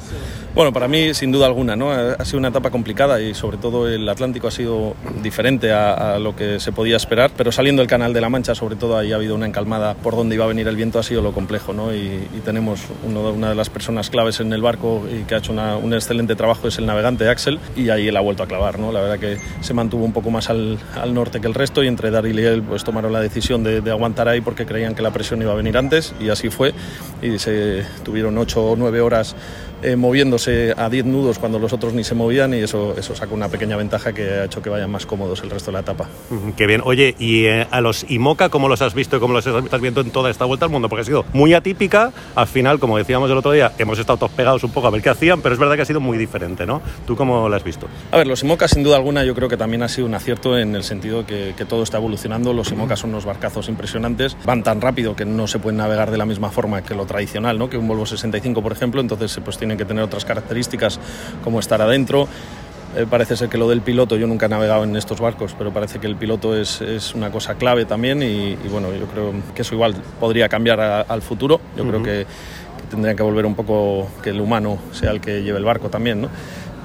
[0.55, 1.91] Bueno, para mí, sin duda alguna, ¿no?
[1.91, 6.35] Ha sido una etapa complicada y sobre todo el Atlántico ha sido diferente a, lo
[6.35, 9.15] que se podía esperar, pero saliendo del Canal de la Mancha, sobre todo ahí ha
[9.15, 11.93] habido una encalmada por donde iba a venir el viento, ha sido lo complejo, ¿no?
[11.93, 15.93] Y, tenemos una de las personas claves en el barco y que ha hecho un
[15.93, 18.91] excelente trabajo es el navegante Axel y ahí él ha vuelto a clavar, ¿no?
[18.93, 20.77] La verdad que se mantuvo un poco más al,
[21.13, 23.91] norte que el resto y entre Daryl y él pues tomaron la decisión de, de
[23.91, 26.73] aguantar ahí porque creían que la presión iba a venir antes y así fue
[27.21, 29.35] y se tuvieron ocho o nueve horas
[29.81, 33.33] eh, moviéndose a 10 nudos cuando los otros ni se movían y eso, eso saca
[33.33, 36.07] una pequeña ventaja que ha hecho que vayan más cómodos el resto de la etapa.
[36.55, 36.81] qué bien.
[36.83, 40.01] Oye, ¿y eh, a los IMOCA cómo los has visto y cómo los estás viendo
[40.01, 40.89] en toda esta vuelta al mundo?
[40.89, 42.11] Porque ha sido muy atípica.
[42.35, 45.01] Al final, como decíamos el otro día, hemos estado todos pegados un poco a ver
[45.01, 46.81] qué hacían, pero es verdad que ha sido muy diferente, ¿no?
[47.05, 47.87] ¿Tú cómo lo has visto?
[48.11, 50.57] A ver, los IMOCA sin duda alguna yo creo que también ha sido un acierto
[50.57, 52.53] en el sentido que, que todo está evolucionando.
[52.53, 56.17] Los IMOCA son unos barcazos impresionantes, van tan rápido que no se pueden navegar de
[56.17, 57.69] la misma forma que lo tradicional, ¿no?
[57.69, 60.97] Que un Volvo 65, por ejemplo, entonces pues tienen que tener otras características
[61.43, 62.27] como estar adentro.
[62.95, 65.73] Eh, parece ser que lo del piloto, yo nunca he navegado en estos barcos, pero
[65.73, 69.63] parece que el piloto es, es una cosa clave también y, bueno, yo creo que
[69.63, 71.59] eso igual podría cambiar al futuro.
[71.75, 72.25] Yo creo que,
[72.89, 76.21] tendrían que volver un poco que el humano sea el que lleve el barco también,
[76.21, 76.29] ¿no?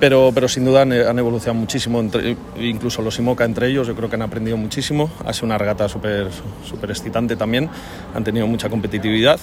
[0.00, 4.08] Pero, pero, sin duda han, evolucionado muchísimo, entre, incluso los IMOCA entre ellos, yo creo
[4.08, 5.12] que han aprendido muchísimo.
[5.24, 6.26] Ha sido una regata súper
[6.68, 7.70] super excitante también,
[8.12, 9.38] han tenido mucha competitividad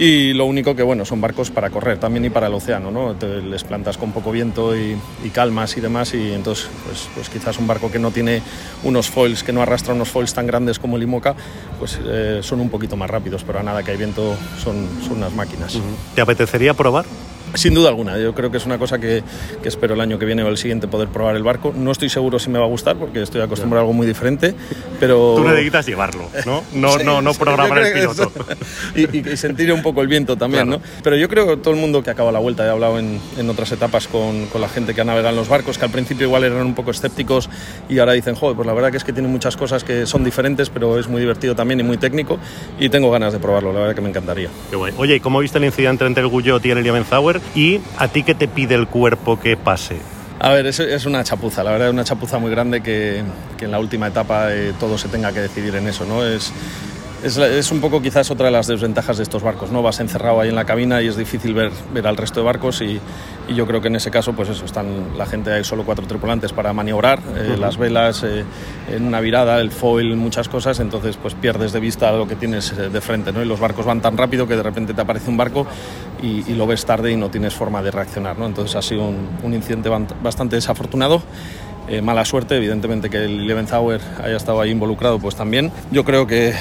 [0.00, 3.14] y lo único que, bueno, son barcos para correr también y para el océano, ¿no?
[3.20, 4.96] les plantas con poco viento y,
[5.30, 8.40] calmas y demás y entonces, pues, pues, quizás un barco que no tiene
[8.82, 11.34] unos foils, que no arrastra unos foils tan grandes como el IMOCA,
[11.78, 14.34] pues eh, son un poquito más rápidos, pero a nada que hay viento
[14.64, 15.78] son, son unas máquinas.
[16.14, 17.04] ¿Te apetecería probar?
[17.54, 19.22] Sin duda alguna, yo creo que es una cosa que,
[19.62, 21.72] que, espero el año que viene o el siguiente poder probar el barco.
[21.76, 24.54] No estoy seguro si me va a gustar porque estoy acostumbrado a algo muy diferente,
[24.98, 25.34] pero...
[25.36, 26.62] Tú necesitas llevarlo, ¿no?
[26.74, 28.32] No, no, no programar el piloto.
[28.94, 30.80] y, sentir un poco el viento también, ¿no?
[31.02, 33.50] Pero yo creo que todo el mundo que acaba la vuelta, he hablado en, en
[33.50, 36.26] otras etapas con, con, la gente que ha navegado en los barcos, que al principio
[36.26, 37.48] igual eran un poco escépticos
[37.88, 40.24] y ahora dicen, joder, pues la verdad que es que tiene muchas cosas que son
[40.24, 42.38] diferentes, pero es muy divertido también y muy técnico
[42.78, 44.50] y tengo ganas de probarlo, la verdad que me encantaría.
[44.68, 44.92] Qué guay.
[44.96, 46.82] Oye, ¿y cómo viste el incidente entre el Guyot y el
[47.54, 49.96] Y a ti qué te pide el cuerpo que pase?
[50.38, 53.22] A ver, es, es, una chapuza, la verdad es una chapuza muy grande que,
[53.58, 56.24] que en la última etapa eh, todo se tenga que decidir en eso, ¿no?
[56.24, 56.50] Es,
[57.22, 59.82] es, un poco quizás otra de las desventajas de estos barcos, ¿no?
[59.82, 62.80] Vas encerrado ahí en la cabina y es difícil ver, ver al resto de barcos
[62.82, 63.00] y,
[63.54, 66.52] yo creo que en ese caso, pues eso, están la gente, hay solo cuatro tripulantes
[66.52, 68.44] para maniobrar, eh, las velas, eh,
[68.88, 72.70] en una virada, el foil, muchas cosas, entonces pues pierdes de vista lo que tienes
[72.72, 73.42] eh, de frente, ¿no?
[73.42, 75.66] Y los barcos van tan rápido que de repente te aparece un barco
[76.22, 78.46] y, lo ves tarde y no tienes forma de reaccionar, ¿no?
[78.46, 79.88] Entonces ha sido un, un incidente
[80.22, 81.20] bastante desafortunado.
[81.90, 85.72] Eh, mala suerte, evidentemente que el Leventhauer haya estado ahí involucrado, pues también.
[85.90, 86.54] Yo creo que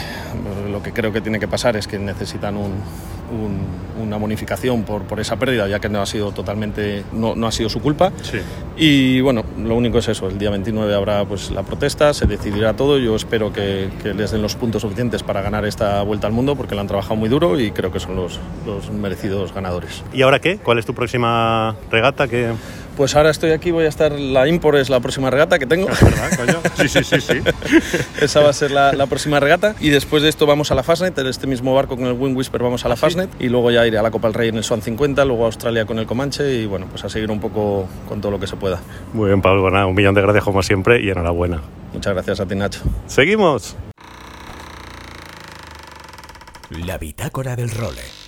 [0.72, 5.36] lo que creo que tiene que pasar es que necesitan una bonificación por, por, esa
[5.36, 8.12] pérdida, ya que no ha sido totalmente, no, no ha sido su culpa.
[8.76, 12.76] Y bueno, lo único es eso, el día 29 habrá pues la protesta, se decidirá
[12.76, 16.34] todo, yo espero que, que, les den los puntos suficientes para ganar esta vuelta al
[16.34, 20.04] mundo, porque lo han trabajado muy duro y creo que son los, los merecidos ganadores.
[20.12, 20.58] ¿Y ahora qué?
[20.58, 22.28] ¿Cuál es tu próxima regata?
[22.28, 22.54] que
[23.00, 25.88] pues ahora estoy aquí, voy a estar, la Impor es la próxima regata que tengo.
[25.88, 26.60] verdad, coño.
[26.76, 27.40] Sí, sí, sí, sí.
[28.20, 29.74] Esa va a ser la, próxima regata.
[29.80, 32.36] Y después de esto vamos a la Fastnet, en este mismo barco con el Wind
[32.36, 33.30] Whisper vamos a la ¿Ah, Fastnet.
[33.40, 35.46] Y luego ya iré a la Copa del Rey en el Swan 50, luego a
[35.46, 38.48] Australia con el Comanche y bueno, pues a seguir un poco con todo lo que
[38.48, 38.82] se pueda.
[39.14, 41.62] Muy bien, Pablo, un millón de gracias como siempre y enhorabuena.
[41.94, 42.82] Muchas gracias a ti, Nacho.
[43.08, 43.78] Seguimos.
[46.70, 48.19] La bitácora del role.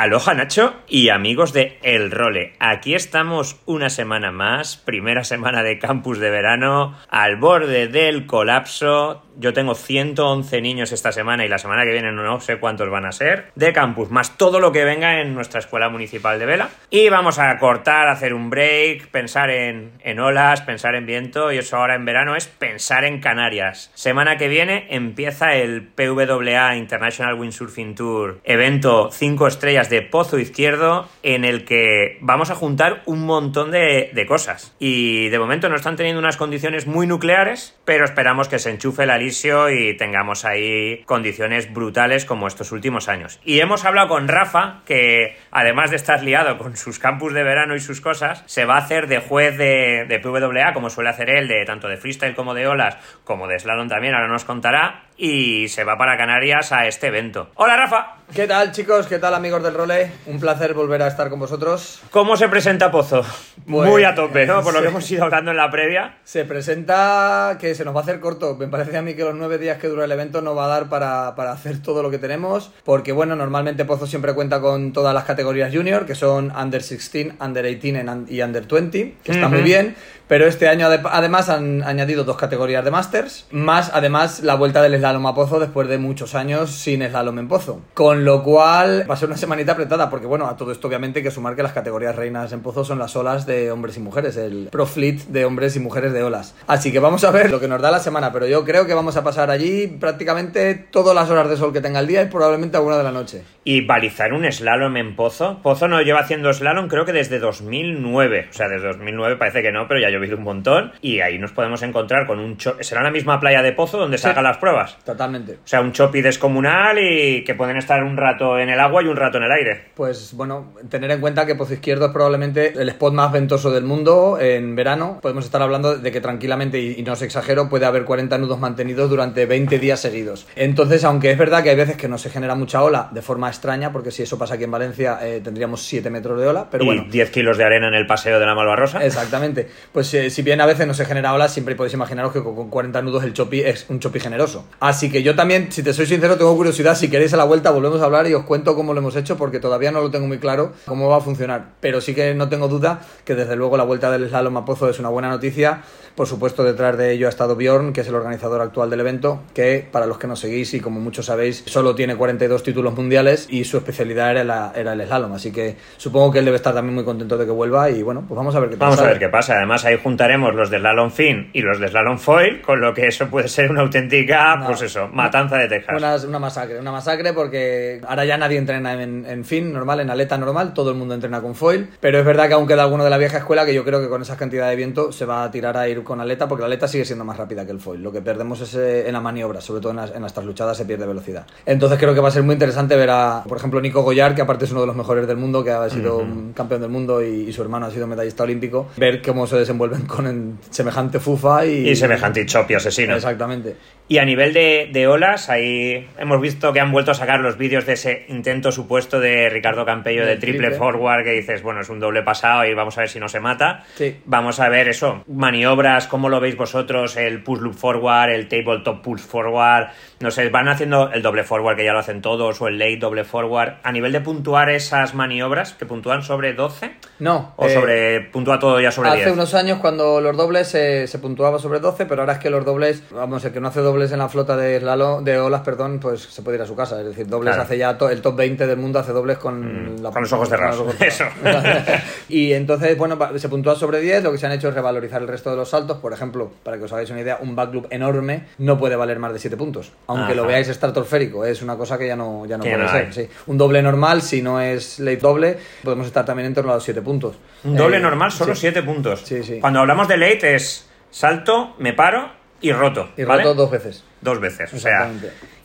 [0.00, 2.54] Aloha Nacho y amigos de El Role.
[2.58, 9.22] Aquí estamos una semana más, primera semana de campus de verano, al borde del colapso.
[9.40, 13.06] Yo tengo 111 niños esta semana y la semana que viene no sé cuántos van
[13.06, 16.68] a ser de campus, más todo lo que venga en nuestra escuela municipal de vela.
[16.90, 21.56] Y vamos a cortar, hacer un break, pensar en, en olas, pensar en viento y
[21.56, 23.90] eso ahora en verano es pensar en Canarias.
[23.94, 31.08] Semana que viene empieza el PWA International Windsurfing Tour, evento 5 estrellas de Pozo Izquierdo
[31.22, 34.76] en el que vamos a juntar un montón de, de cosas.
[34.78, 39.06] Y de momento no están teniendo unas condiciones muy nucleares, pero esperamos que se enchufe
[39.06, 39.29] la lista
[39.70, 43.40] Y tengamos ahí condiciones brutales como estos últimos años.
[43.44, 47.74] Y hemos hablado con Rafa, que además de estar liado con sus campus de verano
[47.74, 51.30] y sus cosas, se va a hacer de juez de, de PWA, como suele hacer
[51.30, 55.04] él, de tanto de freestyle como de olas, como de slalom también, ahora nos contará,
[55.20, 57.50] y se va para Canarias a este evento.
[57.56, 59.08] Hola Rafa, ¿Qué tal chicos?
[59.08, 60.12] ¿Qué tal amigos del role?
[60.26, 62.00] Un placer volver a estar con vosotros.
[62.10, 63.24] ¿cómo se presenta Pozo?
[63.68, 64.62] Pues, Muy a tope, ¿no?
[64.62, 66.18] Por lo que hemos ido hablando en la previa.
[66.22, 68.54] Se presenta que se nos va a hacer corto.
[68.56, 70.68] Me parece a mí que los nueve días que dura el evento no va a
[70.68, 72.70] dar para, para hacer todo lo que tenemos.
[72.84, 77.32] Porque bueno, normalmente Pozo siempre cuenta con todas las categorías junior, que son under 16,
[77.40, 79.96] under 18 y under 20, que está muy bien.
[80.28, 84.80] Pero este año ade- además han añadido dos categorías de Masters, más además la vuelta
[84.80, 87.80] del slalom a Pozo después de muchos años sin slalom en Pozo.
[87.94, 91.18] Con lo cual va a ser una semanita apretada, porque bueno, a todo esto obviamente
[91.18, 94.00] hay que sumar que las categorías reinas en Pozo son las olas de hombres y
[94.00, 96.54] mujeres, el Pro Fleet de hombres y mujeres de olas.
[96.66, 98.94] Así que vamos a ver lo que nos da la semana, pero yo creo que
[98.94, 102.26] vamos a pasar allí prácticamente todas las horas de sol que tenga el día y
[102.26, 103.42] probablemente alguna de la noche.
[103.64, 105.58] Y balizar un slalom en Pozo.
[105.62, 108.48] Pozo no lleva haciendo slalom creo que desde 2009.
[108.50, 110.92] O sea, desde 2009 parece que no, pero ya ha llovido un montón.
[111.00, 112.56] Y ahí nos podemos encontrar con un...
[112.56, 114.96] cho- ¿Será la misma playa de Pozo donde se hagan las pruebas?
[115.04, 115.54] Totalmente.
[115.54, 119.06] O sea, un chopi descomunal y que pueden estar un rato en el agua y
[119.06, 119.84] un rato en el aire.
[119.94, 123.84] Pues bueno, tener en cuenta que Pozo Izquierdo es probablemente el spot más ventoso del
[123.84, 125.18] mundo en verano.
[125.22, 129.08] Podemos estar hablando de que tranquilamente, y, no os exagero, puede haber 40 nudos mantenidos
[129.10, 130.46] durante 20 días seguidos.
[130.56, 133.48] Entonces, aunque es verdad que hay veces que no se genera mucha ola de forma
[133.48, 136.84] extraña, porque si eso pasa aquí en Valencia eh, tendríamos 7 metros de ola, pero
[136.84, 137.04] y bueno.
[137.10, 139.04] 10 kilos de arena en el paseo de la Malvarrosa.
[139.04, 139.68] Exactamente.
[139.92, 142.54] Pues eh, si bien a veces no se genera ola, siempre podéis imaginaros que con,
[142.54, 144.66] con 40 nudos el chopi es un chopi generoso.
[144.90, 146.94] Así que yo también, si te soy sincero, tengo curiosidad.
[146.96, 149.36] Si queréis a la vuelta, volvemos a hablar y os cuento cómo lo hemos hecho,
[149.36, 151.66] porque todavía no lo tengo muy claro cómo va a funcionar.
[151.80, 154.88] Pero sí que no tengo duda que desde luego la vuelta del slalom a Pozo
[154.90, 155.82] es una buena noticia.
[156.16, 159.42] Por supuesto, detrás de ello ha estado Bjorn, que es el organizador actual del evento,
[159.54, 163.46] que para los que nos seguís y como muchos sabéis, solo tiene 42 títulos mundiales
[163.48, 165.32] y su especialidad era, la- era el slalom.
[165.32, 168.24] Así que supongo que él debe estar también muy contento de que vuelva y bueno,
[168.26, 169.54] pues vamos a ver qué tal Vamos a ver qué pasa.
[169.56, 173.06] Además, ahí juntaremos los de slalom fin y los de slalom foil, con lo que
[173.06, 174.69] eso puede ser una auténtica, No.
[174.70, 175.96] Pues eso, matanza de Texas.
[175.96, 180.10] Una, una masacre, una masacre porque ahora ya nadie entrena en, en fin normal, en
[180.10, 183.04] aleta normal, todo el mundo entrena con foil, pero es verdad que aún queda alguno
[183.04, 185.44] de la vieja escuela que yo creo que con esa cantidad de viento se va
[185.44, 187.80] a tirar a ir con aleta porque la aleta sigue siendo más rápida que el
[187.80, 188.02] foil.
[188.02, 190.76] Lo que perdemos es eh, en la maniobra, sobre todo en las, en las trasluchadas
[190.76, 191.46] se pierde velocidad.
[191.66, 194.42] Entonces creo que va a ser muy interesante ver a, por ejemplo, Nico Goyar, que
[194.42, 197.22] aparte es uno de los mejores del mundo, que ha sido un campeón del mundo
[197.22, 201.66] y, y su hermano ha sido medallista olímpico, ver cómo se desenvuelven con semejante fufa
[201.66, 201.88] y...
[201.88, 203.16] Y semejante chopi asesino.
[203.16, 203.76] Exactamente.
[204.10, 207.56] Y a nivel de, de olas, ahí hemos visto que han vuelto a sacar los
[207.56, 210.78] vídeos de ese intento supuesto de Ricardo Campello de Del triple, triple.
[210.78, 213.38] forward, que dices, bueno, es un doble pasado y vamos a ver si no se
[213.38, 213.84] mata.
[213.94, 214.16] Sí.
[214.24, 219.00] Vamos a ver eso, maniobras, cómo lo veis vosotros, el push loop forward, el tabletop
[219.00, 222.68] push forward, no sé, van haciendo el doble forward que ya lo hacen todos, o
[222.68, 223.74] el late doble forward.
[223.82, 227.54] A nivel de puntuar esas maniobras, que puntúan sobre 12, No.
[227.56, 229.32] o eh, sobre, puntúa todo ya sobre Hace 10.
[229.32, 232.66] unos años cuando los dobles se, se puntuaba sobre 12, pero ahora es que los
[232.66, 236.00] dobles, vamos, el que no hace dobles en la flota de, slalom- de olas, perdón,
[236.00, 237.00] pues se puede ir a su casa.
[237.00, 237.62] Es decir, dobles Claro.
[237.62, 240.48] hace ya to- el top 20 del mundo hace dobles con, Mm, con los ojos
[240.50, 240.94] cerrados.
[241.00, 241.24] Eso.
[242.28, 245.28] y entonces, bueno, se puntúa sobre 10, lo que se han hecho es revalorizar el
[245.28, 245.98] resto de los saltos.
[245.98, 249.32] Por ejemplo, para que os hagáis una idea, un backloop enorme no puede valer más
[249.32, 249.92] de 7 puntos.
[250.10, 253.12] Aunque lo veáis estratosférico, es una cosa que ya no, ya no puede no ser.
[253.14, 253.28] sí.
[253.46, 256.84] Un doble normal, si no es late doble, podemos estar también en torno a los
[256.84, 257.36] 7 puntos.
[257.64, 258.62] Un doble Eh, normal, solo sí.
[258.62, 259.22] 7 puntos.
[259.24, 259.58] Sí, sí.
[259.60, 263.08] Cuando hablamos de late es salto, me paro y roto.
[263.16, 263.42] Y ¿vale?
[263.42, 264.04] roto dos veces.
[264.20, 265.10] Dos veces, o sea.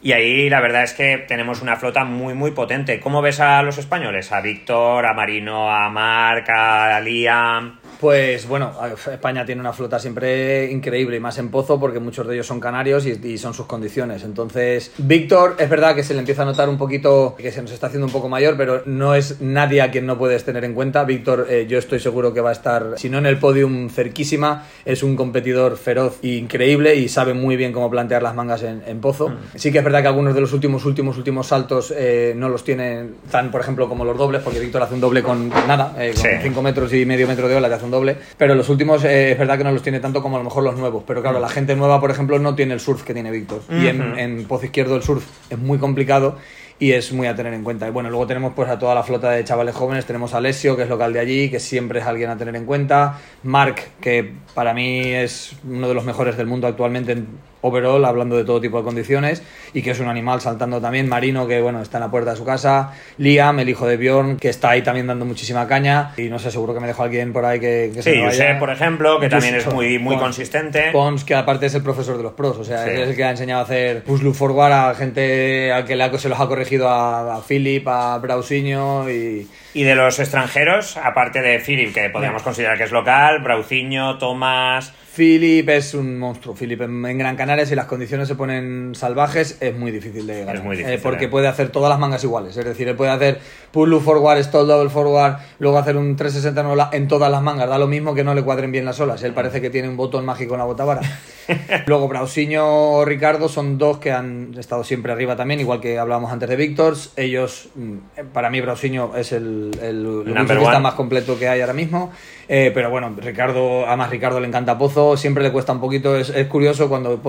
[0.02, 3.00] Y ahí la verdad es que tenemos una flota muy, muy potente.
[3.02, 4.32] ¿Cómo ves a los españoles?
[4.32, 7.80] A Víctor, a Marino, a Marc, a Liam.
[8.00, 8.72] Pues bueno,
[9.12, 12.60] España tiene una flota siempre increíble y más en Pozo porque muchos de ellos son
[12.60, 14.24] canarios y, y son sus condiciones.
[14.24, 17.72] Entonces, Víctor, es verdad que se le empieza a notar un poquito que se nos
[17.72, 20.74] está haciendo un poco mayor, pero no es nadie a quien no puedes tener en
[20.74, 21.04] cuenta.
[21.06, 24.68] Víctor, eh, yo estoy seguro que va a estar, si no en el podium, cerquísima.
[24.84, 28.84] Es un competidor feroz e increíble y sabe muy bien cómo plantear las mangas en,
[28.86, 29.34] en Pozo.
[29.56, 32.64] Sí que es verdad que algunos de los últimos, últimos, últimos saltos eh, no los
[32.64, 36.12] tiene tan, por ejemplo, como los dobles, porque Víctor hace un doble con nada, eh,
[36.14, 36.30] con Sí.
[36.42, 38.18] 5 metros y medio metro de ola, te hace doble.
[38.38, 40.64] Pero los últimos eh, es verdad que no los tiene tanto como a lo mejor
[40.64, 41.04] los nuevos.
[41.06, 43.62] Pero claro, la gente nueva, por ejemplo, no tiene el surf que tiene Víctor.
[43.70, 46.38] Y en, en Pozo Izquierdo el surf es muy complicado
[46.78, 47.88] y es muy a tener en cuenta.
[47.88, 50.76] Y bueno, luego tenemos pues a toda la flota de chavales jóvenes, tenemos a Alessio,
[50.76, 54.34] que es local de allí, que siempre es alguien a tener en cuenta, Mark, que
[54.54, 57.28] para mí es uno de los mejores del mundo actualmente en
[57.68, 61.48] overall, hablando de todo tipo de condiciones, y que es un animal saltando también, Marino,
[61.48, 64.50] que bueno, está en la puerta de su casa, Liam, el hijo de Bjorn, que
[64.50, 67.46] está ahí también dando muchísima caña, y no sé, seguro que me dejo alguien por
[67.46, 68.32] ahí que, que se Sí, me vaya.
[68.46, 70.92] Josep, por ejemplo, que también es muy, muy Pons- consistente.
[70.92, 72.92] Pons, que aparte es el profesor de los pros, o sea, Sí.
[72.92, 76.06] es el que ha enseñado a hacer push loop forward a gente al que le
[76.18, 79.48] se los ha corregido a, a Philip, a Brausinho y...
[79.74, 84.94] Y de los extranjeros, aparte de Philip, que podríamos considerar que es local, Brauciño, Tomás.
[85.16, 86.56] Philip es un monstruo.
[86.56, 90.44] Philip en, en Gran Canaria, si las condiciones se ponen salvajes, es muy difícil de
[90.44, 90.64] ganar.
[90.64, 91.30] muy difícil, Eh, porque eh.
[91.30, 92.56] puede hacer todas las mangas iguales.
[92.58, 93.40] Es decir, él puede hacer
[93.72, 97.42] pull loop forward, stall double forward, luego hacer un 360 en ola en todas las
[97.42, 97.70] mangas.
[97.70, 99.24] Da lo mismo que no le cuadren bien las olas.
[99.24, 101.02] Él parece que tiene un botón mágico en la botavara.
[101.86, 106.32] luego Brausiño o Ricardo son dos que han estado siempre arriba también, igual que hablábamos
[106.32, 107.14] antes de Victors.
[107.16, 107.98] Ellos, mm,
[108.34, 110.34] para mí, Brausiño es el, el,
[110.82, 112.12] más completo que hay ahora mismo.
[112.48, 116.30] Eh, pero bueno, Ricardo, además Ricardo le encanta Pozo, siempre le cuesta un poquito, es,
[116.30, 117.20] es curioso cuando,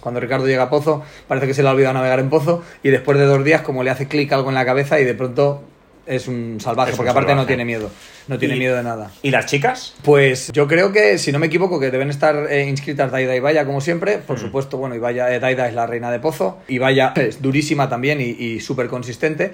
[0.00, 2.90] cuando Ricardo llega a Pozo, parece que se le ha olvidado navegar en Pozo y
[2.90, 5.62] después de dos días como le hace clic algo en la cabeza y de pronto
[6.06, 7.90] es un salvaje, Es un porque aparte no tiene miedo,
[8.28, 9.10] no tiene Y- miedo de nada.
[9.22, 9.94] ¿Y las chicas?
[10.02, 13.40] Pues yo creo que, si no me equivoco, que deben estar eh, inscritas Daida y
[13.40, 14.18] Vaya, como siempre.
[14.18, 14.40] Por Mm.
[14.40, 16.58] supuesto, bueno, y Vaya, eh, Daida es la reina de Pozo.
[16.68, 19.52] Y Vaya es durísima también y, y súper consistente.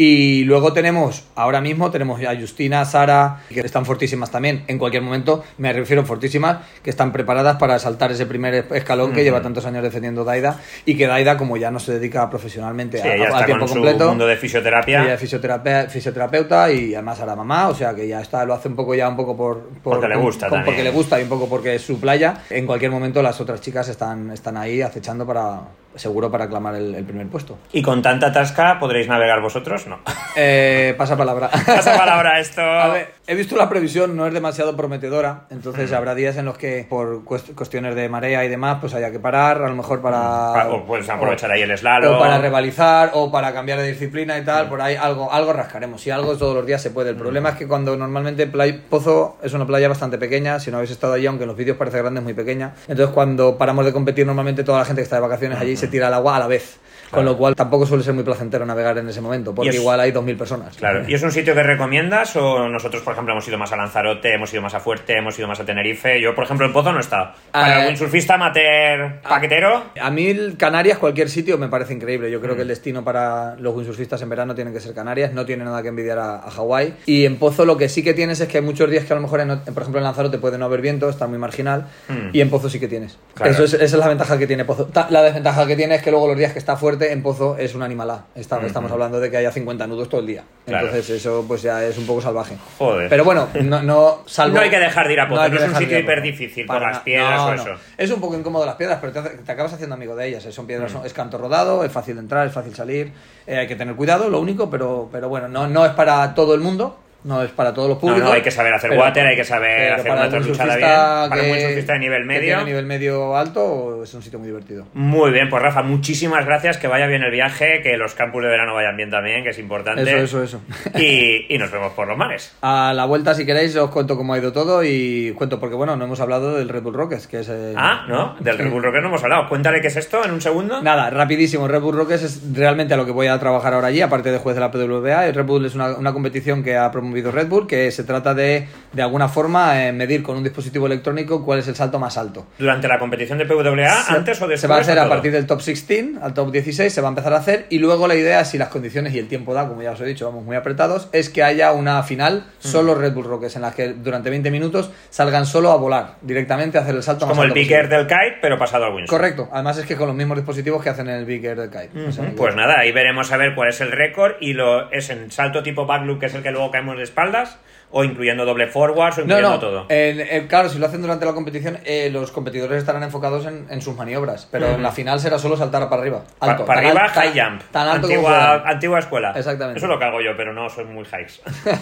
[0.00, 4.62] Y luego tenemos, ahora mismo tenemos a Justina, Sara, que están fortísimas también.
[4.68, 9.24] En cualquier momento, me refiero fortísimas, que están preparadas para saltar ese primer escalón que
[9.24, 10.60] lleva tantos años defendiendo Daida.
[10.84, 14.04] Y que Daida, como ya no se dedica profesionalmente Sí, a, a tiempo con completo,
[14.04, 15.02] su mundo de fisioterapia.
[15.02, 18.68] ella es fisioterapeuta, fisioterapeuta y además ahora mamá, o sea que ya está, lo hace
[18.68, 21.22] un poco ya un poco por, por- Porque le gusta con- porque le gusta y
[21.24, 22.42] un poco porque es su playa.
[22.50, 25.60] En cualquier momento las otras chicas están, están ahí acechando para
[25.94, 27.58] seguro para clamar el, el primer puesto.
[27.72, 29.86] ¿Y con tanta tasca podréis navegar vosotros?
[29.86, 29.98] No.
[30.36, 31.48] Eh, pasa palabra.
[31.66, 32.60] Pasa palabra esto.
[32.62, 35.54] A ver, he visto la previsión, no es demasiado prometedora, Mm.
[35.54, 39.10] entonces habrá días en los que por cuest- cuestiones de marea y demás, pues haya
[39.10, 40.18] que parar, a lo mejor para...
[40.52, 42.14] Pa- o puedes aprovechar ahí el slalom.
[42.16, 46.00] O para rivalizar, o para cambiar de disciplina y tal, por ahí algo, algo rascaremos.
[46.00, 47.10] Si algo todos los días se puede.
[47.10, 50.76] El problema es que cuando normalmente Play- Pozo es una playa bastante pequeña, si no
[50.78, 52.74] habéis estado allí, aunque en los vídeos parece grande, es muy pequeña.
[52.86, 55.88] Entonces cuando paramos de competir, normalmente toda la gente que está de vacaciones allí se
[55.88, 56.76] tira al agua a la vez.
[57.10, 60.00] Con lo cual tampoco suele ser muy placentero navegar en ese momento, porque es- igual
[60.00, 60.76] hay 2.000 personas.
[60.76, 63.76] Claro, ¿y es un sitio que recomiendas o nosotros, por ejemplo, hemos ido más a
[63.76, 66.20] Lanzarote, hemos ido más a Fuerte, hemos ido más a Tenerife?
[66.20, 67.32] Yo, por ejemplo, en Pozo no he estado.
[67.50, 72.30] Para Eh, el windsurfista amateur paquetero, A mí Canarias, cualquier sitio, me parece increíble.
[72.30, 72.56] Yo creo Mm.
[72.56, 75.32] que el destino para los windsurfistas en verano tiene que ser Canarias.
[75.32, 76.94] No tiene nada que envidiar a, a Hawái.
[77.06, 79.16] Y en Pozo lo que sí que tienes es que hay muchos días que a
[79.16, 81.86] lo mejor, en- por ejemplo, en Lanzarote puede no haber viento, está muy marginal.
[82.08, 82.30] Mm.
[82.32, 83.18] Y en Pozo sí que tienes.
[83.34, 83.52] Claro.
[83.52, 84.88] Eso es, esa es la ventaja que tiene Pozo.
[85.10, 87.74] La desventaja que tiene es que luego los días que está fuerte en Pozo es
[87.74, 88.26] un animalá.
[88.34, 90.44] Está- Estamos hablando de que haya 50 nudos todo el día.
[90.66, 90.86] Claro.
[90.88, 92.56] Entonces eso pues ya es un poco salvaje.
[92.78, 93.08] Joder.
[93.08, 94.54] Pero bueno, no, no salvo...
[94.58, 95.98] No hay que dejar de ir a Pozo, no es un sitio Pozo.
[96.00, 97.70] hiperdifícil por las piedras o eso.
[97.96, 100.44] Es un poco incómodo las piedras, pero te, hace- te acabas haciendo amigo de ellas.
[100.46, 100.52] eh.
[100.52, 103.12] Son piedras, son- es canto rodado, es fácil de entrar, es fácil salir.
[103.46, 106.54] eh, hay que tener cuidado, lo único, pero, pero bueno, no, no es para todo
[106.54, 106.98] el mundo.
[107.28, 108.24] No es para todos los No, públicos.
[108.24, 110.76] no, hay que saber hacer pero- water, hay que saber hacer para una un tortuchada
[110.76, 110.88] bien.
[110.88, 112.40] Para un que- windsurfista de nivel que medio.
[112.56, 114.86] tiene nivel medio alto, es un sitio muy divertido.
[114.94, 118.48] Muy bien, pues Rafa, muchísimas gracias, que vaya bien el viaje, que los campus de
[118.48, 120.02] verano vayan bien también, que es importante.
[120.02, 120.60] Eso, eso, eso.
[120.98, 122.56] Y, y nos vemos por los mares.
[122.62, 125.96] A la vuelta, si queréis, os cuento cómo ha ido todo y cuento, porque bueno,
[125.96, 127.48] no hemos hablado del Red Bull Rockets, que es.
[127.50, 128.36] eh, Ah, ¿no?
[128.40, 129.48] Del Red Bull Rocker no hemos hablado.
[129.48, 130.80] Cuéntale qué es esto en un segundo.
[130.82, 131.68] Nada, rapidísimo.
[131.68, 134.38] Red Bull Rockets es realmente a lo que voy a trabajar ahora allí, aparte de
[134.38, 135.26] juez de la PWA.
[135.26, 138.34] El Red Bull es una, una competición que ha promovido Red Bull, que se trata
[138.34, 142.16] de, de alguna forma, eh, medir con un dispositivo electrónico cuál es el salto más
[142.18, 142.46] alto.
[142.58, 144.60] Durante la competición de PWA, Se- antes o después.
[144.60, 147.10] Se va a hacer a partir del top 16 al top 16, se va a
[147.10, 149.82] empezar a hacer y luego la idea, si las condiciones y el tiempo da, como
[149.82, 152.98] ya os he dicho, vamos muy apretados, es que haya una final solo Mm.
[153.00, 156.82] Red Bull Rockets en la que durante 20 minutos salgan solo a volar directamente a
[156.82, 157.96] hacer el salto más Como el alto picker posible.
[157.98, 159.10] del kite, pero pasado al windsurf.
[159.18, 161.70] Correcto, además es que con los mismos dispositivos que hacen en el Big Air del
[161.70, 162.08] Kite.
[162.08, 164.90] O sea, que- Pues nada, ahí veremos a ver cuál es el récord y lo
[164.90, 167.58] es en salto tipo backloop, que es el que luego caemos de espaldas,
[167.90, 169.86] o incluyendo doble forwards, o No, incluyendo no, todo.
[169.88, 173.66] en- en- claro, si lo hacen durante la competición, eh, los competidores estarán enfocados en,
[173.70, 176.22] en sus maniobras, pero en la final será solo saltar para arriba.
[176.40, 177.62] Alto, para arriba, al- tan- high jump.
[177.70, 179.32] Tan alto como antigua, escuela.
[179.34, 179.78] Exactamente.
[179.78, 181.40] Eso es lo que hago yo, pero no soy muy highs.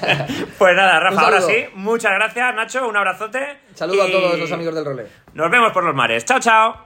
[0.58, 3.44] pues nada, Rafa, ahora sí, muchas gracias, Nacho, un abrazote.
[3.74, 5.06] Saludo a todos los amigos del role.
[5.34, 6.24] Nos vemos por los mares.
[6.24, 6.84] Chao, chao.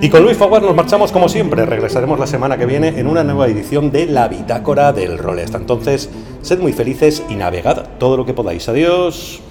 [0.00, 1.66] Y con Luis Faguar nos marchamos como siempre.
[1.66, 5.42] Regresaremos la semana que viene en una nueva edición de La Bitácora del Role.
[5.42, 6.08] Hasta entonces,
[6.40, 8.68] sed muy felices y navegad todo lo que podáis.
[8.68, 9.42] Adiós.